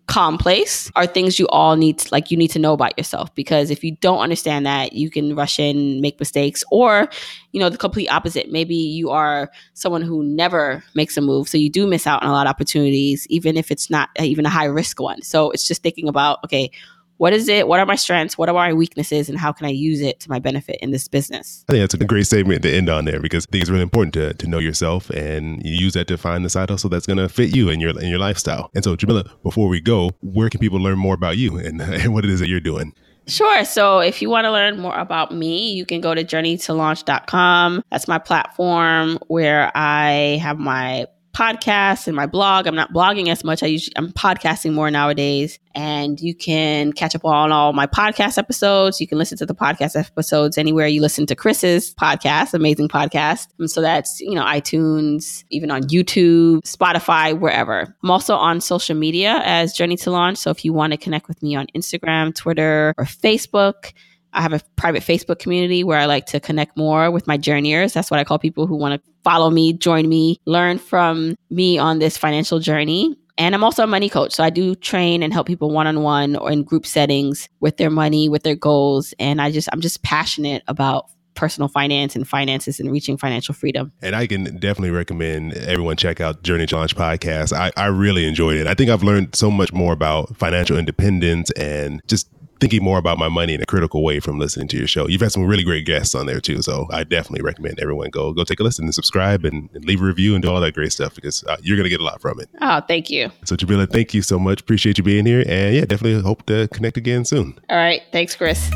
calm 0.07 0.39
place 0.39 0.91
are 0.95 1.07
things 1.07 1.39
you 1.39 1.49
all 1.49 1.75
need 1.75 1.99
to, 1.99 2.09
like 2.13 2.31
you 2.31 2.37
need 2.37 2.51
to 2.51 2.59
know 2.59 2.73
about 2.73 2.97
yourself. 2.97 3.35
Because 3.35 3.71
if 3.71 3.83
you 3.83 3.97
don't 3.97 4.21
understand 4.21 4.65
that 4.65 4.93
you 4.93 5.11
can 5.11 5.35
rush 5.35 5.59
in 5.59 6.01
make 6.01 6.19
mistakes 6.21 6.63
or 6.71 7.09
you 7.53 7.61
know 7.61 7.69
the 7.69 7.77
complete 7.77 8.09
opposite. 8.09 8.51
Maybe 8.51 8.77
you 8.77 9.11
are 9.11 9.51
someone 9.75 10.03
who 10.03 10.23
never 10.23 10.85
makes 10.95 11.17
a 11.17 11.21
move 11.21 11.49
so 11.49 11.59
you 11.59 11.71
do 11.71 11.87
miss 11.87 12.07
out 12.07 12.23
on 12.23 12.29
a 12.29 12.33
lot 12.33 12.47
of 12.47 12.51
opportunities 12.51 13.27
even 13.29 13.57
if 13.57 13.71
it's 13.71 13.91
not 13.91 14.11
uh, 14.19 14.23
even 14.23 14.47
a 14.47 14.51
high 14.51 14.67
risk 14.67 15.01
one. 15.01 15.23
So 15.23 15.51
it's 15.51 15.67
just 15.67 15.83
thinking 15.83 16.09
about 16.09 16.39
okay 16.45 16.71
what 17.19 17.33
is 17.33 17.49
it? 17.49 17.69
What 17.69 17.81
are 17.81 17.87
my 17.87 17.97
strengths? 17.97 18.37
What 18.37 18.49
are 18.49 18.55
my 18.55 18.73
weaknesses? 18.73 19.29
And 19.29 19.39
how 19.39 19.53
can 19.53 19.67
I 19.67 19.71
use 19.71 20.01
it 20.01 20.21
to 20.21 20.31
my 20.31 20.39
benefit 20.39 20.77
in 20.81 20.91
this 20.91 21.09
business? 21.09 21.65
I 21.69 21.73
think 21.73 21.83
that's 21.83 21.95
a 21.95 22.05
great 22.05 22.27
statement 22.27 22.63
to 22.63 22.73
end 22.73 22.89
on 22.89 23.05
there 23.05 23.21
because 23.21 23.47
I 23.47 23.51
think 23.53 23.63
it's 23.63 23.71
really 23.71 23.83
important 23.83 24.15
to, 24.15 24.35
to 24.35 24.47
know 24.47 24.59
yourself 24.59 25.11
and 25.11 25.65
you 25.65 25.75
use 25.75 25.95
that 25.95 26.09
to 26.09 26.19
find 26.19 26.45
the 26.45 26.51
side 26.51 26.71
hustle 26.71 26.91
that's 26.91 27.07
going 27.07 27.19
to 27.19 27.29
fit 27.29 27.55
you 27.55 27.71
and 27.71 27.81
your 27.81 27.91
and 27.91 28.09
your 28.09 28.19
lifestyle. 28.19 28.71
And 28.75 28.85
so, 28.85 28.97
Jamila, 28.97 29.25
before 29.43 29.69
we 29.69 29.81
go, 29.81 30.11
where 30.23 30.51
can 30.51 30.61
people 30.61 30.79
learn 30.79 30.99
more 30.99 31.15
about 31.15 31.37
you 31.37 31.57
and, 31.57 31.81
and 31.83 32.13
what 32.13 32.25
it 32.25 32.31
is 32.31 32.41
that 32.41 32.49
you're 32.49 32.61
doing? 32.61 32.93
Sure. 33.29 33.65
So 33.65 33.99
if 33.99 34.23
you 34.23 34.31
want 34.31 34.45
to 34.45 34.53
learn 34.53 34.79
more 34.79 34.97
about 34.97 35.35
me, 35.35 35.73
you 35.73 35.85
can 35.85 36.01
go 36.01 36.15
to 36.15 36.23
journeytolaunch.com. 36.23 37.83
That's 37.91 38.07
my 38.07 38.19
platform 38.19 39.19
where 39.27 39.73
I 39.75 40.39
have 40.41 40.59
my 40.59 41.07
podcast 41.37 42.07
and 42.07 42.17
my 42.17 42.25
blog. 42.25 42.67
I'm 42.67 42.75
not 42.75 42.95
blogging 42.95 43.29
as 43.29 43.45
much. 43.45 43.63
I 43.63 43.67
usually 43.67 43.93
I'm 43.97 44.11
podcasting 44.13 44.73
more 44.73 44.91
nowadays. 44.91 45.59
And 45.75 46.19
you 46.19 46.35
can 46.35 46.95
catch 46.95 47.15
up 47.15 47.27
on 47.27 47.53
all 47.53 47.75
my 47.75 47.87
podcast 47.87 48.39
episodes. 48.39 48.99
You 48.99 49.07
can 49.07 49.19
listen 49.19 49.37
to 49.39 49.47
the 49.47 49.55
podcast 49.55 49.95
episodes 49.97 50.57
anywhere 50.57 50.87
you 50.87 51.03
listen 51.03 51.27
to 51.27 51.37
Chris's 51.37 51.95
podcast, 51.95 52.55
amazing 52.55 52.89
podcast. 52.89 53.49
And 53.59 53.71
so 53.71 53.83
that's, 53.83 54.19
you 54.21 54.35
know, 54.35 54.45
iTunes, 54.45 55.45
even 55.51 55.71
on 55.71 55.83
YouTube, 55.83 56.63
Spotify, 56.63 57.39
wherever. 57.39 57.95
I'm 58.03 58.11
also 58.11 58.35
on 58.35 58.63
social 58.63 58.97
media 58.97 59.43
as 59.45 59.75
Journey 59.75 59.97
to 59.99 60.11
Launch. 60.11 60.39
So 60.39 60.51
if 60.51 60.65
you 60.65 60.73
want 60.73 60.95
to 60.95 60.97
connect 60.97 61.29
with 61.29 61.43
me 61.43 61.55
on 61.55 61.67
Instagram, 61.77 62.35
Twitter, 62.35 62.95
or 62.97 63.05
Facebook, 63.05 63.93
I 64.37 64.43
have 64.43 64.53
a 64.53 64.61
private 64.77 65.03
Facebook 65.03 65.39
community 65.39 65.83
where 65.83 65.99
I 65.99 66.05
like 66.05 66.27
to 66.27 66.41
connect 66.41 66.77
more 66.77 67.11
with 67.11 67.27
my 67.27 67.37
journeyers. 67.37 67.95
That's 67.95 68.11
what 68.11 68.21
I 68.21 68.25
call 68.25 68.39
people 68.39 68.67
who 68.67 68.77
want 68.77 69.03
to 69.03 69.11
follow 69.25 69.51
me, 69.51 69.73
join 69.73 70.09
me, 70.09 70.41
learn 70.45 70.79
from 70.79 71.35
me 71.51 71.79
on 71.79 71.99
this 71.99 72.17
financial 72.17 72.61
journey. 72.61 73.17
And 73.39 73.55
I'm 73.55 73.65
also 73.65 73.83
a 73.83 73.87
money 73.87 74.09
coach. 74.09 74.33
So 74.35 74.45
I 74.45 74.51
do 74.51 74.75
train 74.75 75.23
and 75.23 75.33
help 75.33 75.47
people 75.47 75.71
one 75.71 75.87
on 75.87 76.03
one 76.03 76.37
or 76.37 76.51
in 76.51 76.63
group 76.63 76.87
settings 76.87 77.49
with 77.61 77.79
their 77.79 77.91
money, 77.91 78.29
with 78.29 78.45
their 78.45 78.55
goals. 78.55 79.15
And 79.19 79.41
I 79.41 79.51
just, 79.51 79.69
I'm 79.73 79.81
just 79.81 80.03
passionate 80.03 80.63
about 80.69 81.07
personal 81.35 81.69
finance 81.69 82.17
and 82.17 82.27
finances 82.27 82.81
and 82.81 82.91
reaching 82.91 83.17
financial 83.17 83.55
freedom. 83.55 83.93
And 84.03 84.17
I 84.17 84.27
can 84.27 84.45
definitely 84.57 84.91
recommend 84.91 85.53
everyone 85.55 85.97
check 85.97 86.21
out 86.21 86.43
Journey 86.43 86.67
Launch 86.73 86.97
podcast. 86.97 87.53
I, 87.53 87.71
I 87.77 87.87
really 87.87 88.27
enjoyed 88.27 88.57
it. 88.57 88.67
I 88.67 88.75
think 88.75 88.91
I've 88.91 89.03
learned 89.03 89.35
so 89.35 89.51
much 89.51 89.73
more 89.73 89.93
about 89.93 90.35
financial 90.37 90.79
independence 90.79 91.51
and 91.53 92.01
just 92.07 92.29
thinking 92.61 92.83
more 92.83 92.99
about 92.99 93.19
my 93.19 93.29
money 93.29 93.55
in 93.55 93.63
a 93.63 93.67
critical 93.67 94.03
way 94.03 94.21
from 94.21 94.39
listening 94.39 94.69
to 94.69 94.77
your 94.77 94.87
show. 94.87 95.07
You've 95.09 95.21
had 95.21 95.33
some 95.33 95.45
really 95.45 95.65
great 95.65 95.87
guests 95.87 96.15
on 96.15 96.27
there 96.27 96.41
too, 96.41 96.63
so 96.63 96.87
I 96.91 97.05
definitely 97.05 97.43
recommend 97.43 97.81
everyone 97.81 98.11
go 98.11 98.33
go 98.33 98.45
take 98.45 98.61
a 98.61 98.63
listen 98.63 98.85
and 98.85 98.95
subscribe 98.95 99.45
and, 99.45 99.69
and 99.75 99.85
leave 99.85 100.01
a 100.01 100.05
review 100.05 100.35
and 100.35 100.43
do 100.43 100.51
all 100.51 100.61
that 100.61 100.75
great 100.75 100.93
stuff 100.93 101.15
because 101.15 101.45
uh, 101.45 101.57
you're 101.63 101.77
going 101.77 101.85
to 101.85 101.91
get 101.91 102.01
a 102.01 102.05
lot 102.05 102.21
from 102.21 102.41
it. 102.41 102.49
Oh, 102.61 102.81
thank 102.81 103.11
you. 103.11 103.31
So 103.45 103.57
Jamila, 103.57 103.87
thank 103.87 104.15
you 104.15 104.23
so 104.23 104.39
much. 104.39 104.61
Appreciate 104.61 104.99
you 104.99 105.05
being 105.05 105.27
here, 105.27 105.45
and 105.47 105.75
yeah, 105.75 105.85
definitely 105.85 106.21
hope 106.23 106.47
to 106.47 106.69
connect 106.69 106.97
again 106.97 107.25
soon. 107.25 107.59
All 107.69 107.77
right, 107.77 108.03
thanks, 108.13 108.35
Chris. 108.35 108.71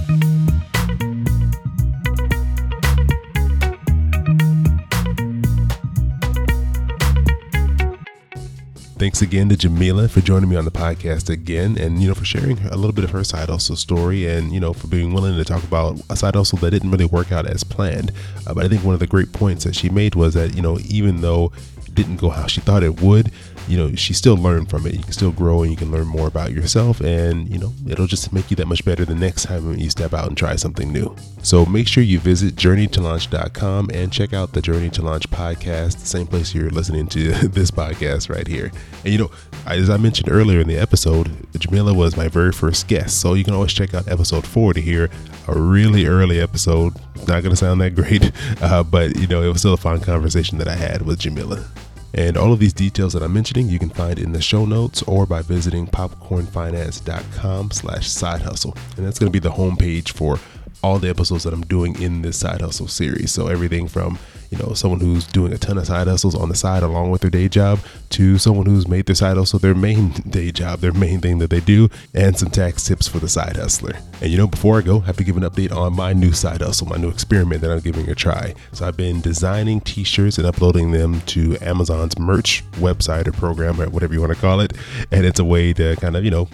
Thanks 9.00 9.22
again 9.22 9.48
to 9.48 9.56
Jamila 9.56 10.10
for 10.10 10.20
joining 10.20 10.50
me 10.50 10.56
on 10.56 10.66
the 10.66 10.70
podcast 10.70 11.30
again 11.30 11.78
and, 11.78 12.02
you 12.02 12.08
know, 12.08 12.14
for 12.14 12.26
sharing 12.26 12.58
a 12.66 12.76
little 12.76 12.92
bit 12.92 13.02
of 13.02 13.08
her 13.12 13.24
side 13.24 13.48
hustle 13.48 13.74
story 13.74 14.26
and, 14.26 14.52
you 14.52 14.60
know, 14.60 14.74
for 14.74 14.88
being 14.88 15.14
willing 15.14 15.38
to 15.38 15.42
talk 15.42 15.64
about 15.64 15.98
a 16.10 16.16
side 16.16 16.34
hustle 16.34 16.58
that 16.58 16.70
didn't 16.70 16.90
really 16.90 17.06
work 17.06 17.32
out 17.32 17.46
as 17.46 17.64
planned. 17.64 18.12
Uh, 18.46 18.52
but 18.52 18.62
I 18.62 18.68
think 18.68 18.84
one 18.84 18.92
of 18.92 19.00
the 19.00 19.06
great 19.06 19.32
points 19.32 19.64
that 19.64 19.74
she 19.74 19.88
made 19.88 20.16
was 20.16 20.34
that, 20.34 20.54
you 20.54 20.60
know, 20.60 20.78
even 20.80 21.22
though 21.22 21.50
didn't 21.94 22.16
go 22.16 22.30
how 22.30 22.46
she 22.46 22.60
thought 22.60 22.82
it 22.82 23.00
would, 23.00 23.30
you 23.70 23.76
know, 23.76 23.94
she 23.94 24.12
still 24.12 24.36
learned 24.36 24.68
from 24.68 24.86
it. 24.86 24.94
You 24.94 25.02
can 25.02 25.12
still 25.12 25.30
grow 25.30 25.62
and 25.62 25.70
you 25.70 25.76
can 25.76 25.92
learn 25.92 26.06
more 26.06 26.26
about 26.26 26.52
yourself. 26.52 27.00
And, 27.00 27.48
you 27.48 27.58
know, 27.58 27.72
it'll 27.88 28.08
just 28.08 28.32
make 28.32 28.50
you 28.50 28.56
that 28.56 28.66
much 28.66 28.84
better 28.84 29.04
the 29.04 29.14
next 29.14 29.44
time 29.44 29.76
you 29.78 29.88
step 29.90 30.12
out 30.12 30.26
and 30.26 30.36
try 30.36 30.56
something 30.56 30.92
new. 30.92 31.14
So 31.42 31.64
make 31.64 31.86
sure 31.86 32.02
you 32.02 32.18
visit 32.18 32.56
journeytolaunch.com 32.56 33.90
and 33.94 34.12
check 34.12 34.32
out 34.32 34.52
the 34.52 34.60
Journey 34.60 34.90
to 34.90 35.02
Launch 35.02 35.30
podcast, 35.30 36.00
the 36.00 36.06
same 36.06 36.26
place 36.26 36.54
you're 36.54 36.70
listening 36.70 37.06
to 37.08 37.32
this 37.48 37.70
podcast 37.70 38.28
right 38.28 38.46
here. 38.46 38.72
And, 39.04 39.12
you 39.12 39.18
know, 39.18 39.30
as 39.66 39.88
I 39.88 39.96
mentioned 39.98 40.30
earlier 40.30 40.60
in 40.60 40.66
the 40.68 40.76
episode, 40.76 41.30
Jamila 41.56 41.94
was 41.94 42.16
my 42.16 42.26
very 42.26 42.52
first 42.52 42.88
guest. 42.88 43.20
So 43.20 43.34
you 43.34 43.44
can 43.44 43.54
always 43.54 43.72
check 43.72 43.94
out 43.94 44.08
episode 44.08 44.46
four 44.46 44.74
to 44.74 44.80
hear 44.80 45.10
a 45.46 45.58
really 45.58 46.06
early 46.06 46.40
episode. 46.40 46.94
Not 47.26 47.42
going 47.42 47.50
to 47.50 47.56
sound 47.56 47.80
that 47.80 47.94
great, 47.94 48.32
uh, 48.62 48.82
but, 48.82 49.16
you 49.16 49.26
know, 49.26 49.42
it 49.42 49.48
was 49.48 49.58
still 49.60 49.74
a 49.74 49.78
fun 49.78 50.00
conversation 50.00 50.58
that 50.58 50.68
I 50.68 50.74
had 50.74 51.02
with 51.02 51.18
Jamila. 51.20 51.64
And 52.12 52.36
all 52.36 52.52
of 52.52 52.58
these 52.58 52.72
details 52.72 53.12
that 53.12 53.22
I'm 53.22 53.32
mentioning, 53.32 53.68
you 53.68 53.78
can 53.78 53.90
find 53.90 54.18
in 54.18 54.32
the 54.32 54.42
show 54.42 54.64
notes 54.64 55.02
or 55.02 55.26
by 55.26 55.42
visiting 55.42 55.86
popcornfinance.com 55.86 57.70
slash 57.70 58.08
side 58.10 58.42
hustle. 58.42 58.76
And 58.96 59.06
that's 59.06 59.18
going 59.18 59.30
to 59.30 59.32
be 59.32 59.38
the 59.38 59.54
homepage 59.54 60.10
for 60.10 60.38
all 60.82 60.98
the 60.98 61.08
episodes 61.08 61.44
that 61.44 61.52
I'm 61.52 61.62
doing 61.62 62.00
in 62.00 62.22
this 62.22 62.38
side 62.38 62.62
hustle 62.62 62.88
series. 62.88 63.32
So 63.32 63.46
everything 63.46 63.86
from 63.86 64.18
you 64.50 64.58
know, 64.58 64.72
someone 64.74 65.00
who's 65.00 65.26
doing 65.26 65.52
a 65.52 65.58
ton 65.58 65.78
of 65.78 65.86
side 65.86 66.06
hustles 66.06 66.34
on 66.34 66.48
the 66.48 66.54
side 66.54 66.82
along 66.82 67.10
with 67.10 67.20
their 67.20 67.30
day 67.30 67.48
job 67.48 67.78
to 68.10 68.36
someone 68.38 68.66
who's 68.66 68.88
made 68.88 69.06
their 69.06 69.14
side 69.14 69.36
hustle 69.36 69.58
their 69.58 69.74
main 69.74 70.10
day 70.28 70.50
job, 70.50 70.80
their 70.80 70.92
main 70.92 71.20
thing 71.20 71.38
that 71.38 71.50
they 71.50 71.60
do, 71.60 71.88
and 72.14 72.36
some 72.36 72.50
tax 72.50 72.84
tips 72.84 73.06
for 73.06 73.18
the 73.18 73.28
side 73.28 73.56
hustler. 73.56 73.96
And 74.20 74.30
you 74.30 74.36
know, 74.36 74.46
before 74.46 74.78
I 74.78 74.82
go, 74.82 75.00
I 75.00 75.06
have 75.06 75.16
to 75.18 75.24
give 75.24 75.36
an 75.36 75.44
update 75.44 75.72
on 75.72 75.94
my 75.94 76.12
new 76.12 76.32
side 76.32 76.60
hustle, 76.60 76.88
my 76.88 76.96
new 76.96 77.08
experiment 77.08 77.60
that 77.62 77.70
I'm 77.70 77.80
giving 77.80 78.08
a 78.10 78.14
try. 78.14 78.54
So 78.72 78.86
I've 78.86 78.96
been 78.96 79.20
designing 79.20 79.80
t-shirts 79.80 80.38
and 80.38 80.46
uploading 80.46 80.90
them 80.90 81.20
to 81.22 81.56
Amazon's 81.60 82.18
merch 82.18 82.64
website 82.72 83.26
or 83.28 83.32
program 83.32 83.80
or 83.80 83.88
whatever 83.88 84.12
you 84.12 84.20
want 84.20 84.34
to 84.34 84.40
call 84.40 84.60
it. 84.60 84.72
And 85.10 85.24
it's 85.24 85.38
a 85.38 85.44
way 85.44 85.72
to 85.74 85.96
kind 85.96 86.16
of, 86.16 86.24
you 86.24 86.30
know, 86.30 86.48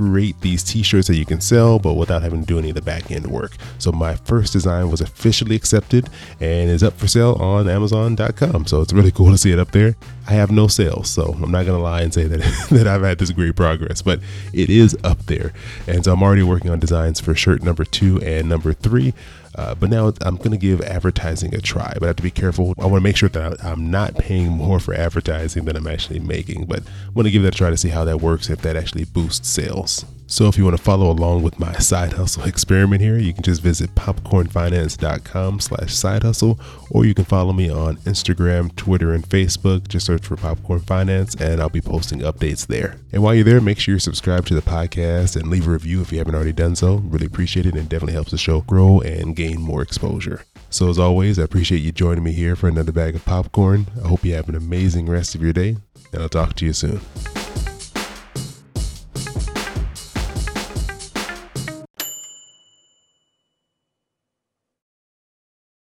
create 0.00 0.40
these 0.40 0.62
t-shirts 0.62 1.08
that 1.08 1.16
you 1.16 1.26
can 1.26 1.42
sell 1.42 1.78
but 1.78 1.92
without 1.92 2.22
having 2.22 2.40
to 2.40 2.46
do 2.46 2.58
any 2.58 2.70
of 2.70 2.74
the 2.74 2.80
back 2.80 3.10
end 3.10 3.26
work. 3.26 3.52
So 3.78 3.92
my 3.92 4.14
first 4.16 4.50
design 4.50 4.90
was 4.90 5.02
officially 5.02 5.54
accepted 5.54 6.08
and 6.40 6.70
is 6.70 6.82
up 6.82 6.94
for 6.94 7.06
sale 7.06 7.34
on 7.34 7.68
amazon.com 7.68 8.66
so 8.66 8.80
it's 8.80 8.94
really 8.94 9.10
cool 9.18 9.30
to 9.30 9.36
see 9.36 9.52
it 9.52 9.58
up 9.58 9.72
there. 9.72 9.96
I 10.26 10.32
have 10.32 10.50
no 10.50 10.68
sales 10.68 11.10
so 11.10 11.36
i'm 11.42 11.50
not 11.50 11.66
gonna 11.66 11.78
lie 11.82 12.00
and 12.00 12.14
say 12.14 12.24
that 12.24 12.40
that 12.70 12.86
i've 12.86 13.02
had 13.02 13.18
this 13.18 13.30
great 13.30 13.56
progress 13.56 14.00
but 14.00 14.20
it 14.54 14.70
is 14.70 14.96
up 15.04 15.18
there. 15.26 15.52
And 15.86 16.02
so 16.02 16.14
i'm 16.14 16.22
already 16.22 16.44
working 16.44 16.70
on 16.70 16.80
designs 16.80 17.20
for 17.20 17.34
shirt 17.34 17.62
number 17.62 17.84
two 17.84 18.22
and 18.22 18.48
number 18.48 18.72
three 18.72 19.12
uh, 19.54 19.74
but 19.74 19.90
now 19.90 20.12
I'm 20.20 20.36
going 20.36 20.52
to 20.52 20.56
give 20.56 20.80
advertising 20.80 21.54
a 21.54 21.60
try, 21.60 21.92
but 21.94 22.04
I 22.04 22.06
have 22.08 22.16
to 22.16 22.22
be 22.22 22.30
careful. 22.30 22.74
I 22.78 22.86
want 22.86 22.96
to 22.96 23.00
make 23.00 23.16
sure 23.16 23.28
that 23.28 23.64
I'm 23.64 23.90
not 23.90 24.14
paying 24.16 24.48
more 24.48 24.78
for 24.78 24.94
advertising 24.94 25.64
than 25.64 25.76
I'm 25.76 25.86
actually 25.86 26.20
making, 26.20 26.66
but 26.66 26.80
I 26.80 27.10
want 27.14 27.26
to 27.26 27.32
give 27.32 27.42
that 27.42 27.54
a 27.54 27.58
try 27.58 27.70
to 27.70 27.76
see 27.76 27.88
how 27.88 28.04
that 28.04 28.20
works, 28.20 28.48
if 28.48 28.62
that 28.62 28.76
actually 28.76 29.04
boosts 29.04 29.48
sales. 29.48 30.04
So 30.30 30.46
if 30.46 30.56
you 30.56 30.62
want 30.62 30.76
to 30.76 30.82
follow 30.82 31.10
along 31.10 31.42
with 31.42 31.58
my 31.58 31.72
side 31.78 32.12
hustle 32.12 32.44
experiment 32.46 33.02
here, 33.02 33.18
you 33.18 33.34
can 33.34 33.42
just 33.42 33.62
visit 33.62 33.92
popcornfinance.com 33.96 35.58
slash 35.58 35.92
side 35.92 36.22
hustle, 36.22 36.60
or 36.88 37.04
you 37.04 37.14
can 37.14 37.24
follow 37.24 37.52
me 37.52 37.68
on 37.68 37.96
Instagram, 37.98 38.74
Twitter, 38.76 39.12
and 39.12 39.28
Facebook. 39.28 39.88
Just 39.88 40.06
search 40.06 40.24
for 40.24 40.36
Popcorn 40.36 40.78
Finance, 40.80 41.34
and 41.34 41.60
I'll 41.60 41.68
be 41.68 41.80
posting 41.80 42.20
updates 42.20 42.68
there. 42.68 42.96
And 43.12 43.24
while 43.24 43.34
you're 43.34 43.42
there, 43.42 43.60
make 43.60 43.80
sure 43.80 43.94
you 43.94 43.98
subscribe 43.98 44.46
to 44.46 44.54
the 44.54 44.62
podcast 44.62 45.34
and 45.34 45.50
leave 45.50 45.66
a 45.66 45.70
review 45.70 46.00
if 46.00 46.12
you 46.12 46.18
haven't 46.18 46.36
already 46.36 46.52
done 46.52 46.76
so. 46.76 46.98
Really 46.98 47.26
appreciate 47.26 47.66
it 47.66 47.74
and 47.74 47.88
definitely 47.88 48.14
helps 48.14 48.30
the 48.30 48.38
show 48.38 48.60
grow 48.60 49.00
and 49.00 49.34
gain 49.40 49.60
more 49.60 49.80
exposure. 49.80 50.44
So 50.68 50.90
as 50.90 50.98
always, 50.98 51.38
I 51.38 51.44
appreciate 51.44 51.78
you 51.78 51.92
joining 51.92 52.22
me 52.22 52.32
here 52.32 52.54
for 52.54 52.68
another 52.68 52.92
bag 52.92 53.14
of 53.14 53.24
popcorn. 53.24 53.86
I 54.04 54.08
hope 54.08 54.22
you 54.22 54.34
have 54.34 54.50
an 54.50 54.54
amazing 54.54 55.06
rest 55.06 55.34
of 55.34 55.42
your 55.42 55.54
day, 55.54 55.76
and 56.12 56.22
I'll 56.22 56.28
talk 56.28 56.54
to 56.56 56.66
you 56.66 56.74
soon. 56.74 57.00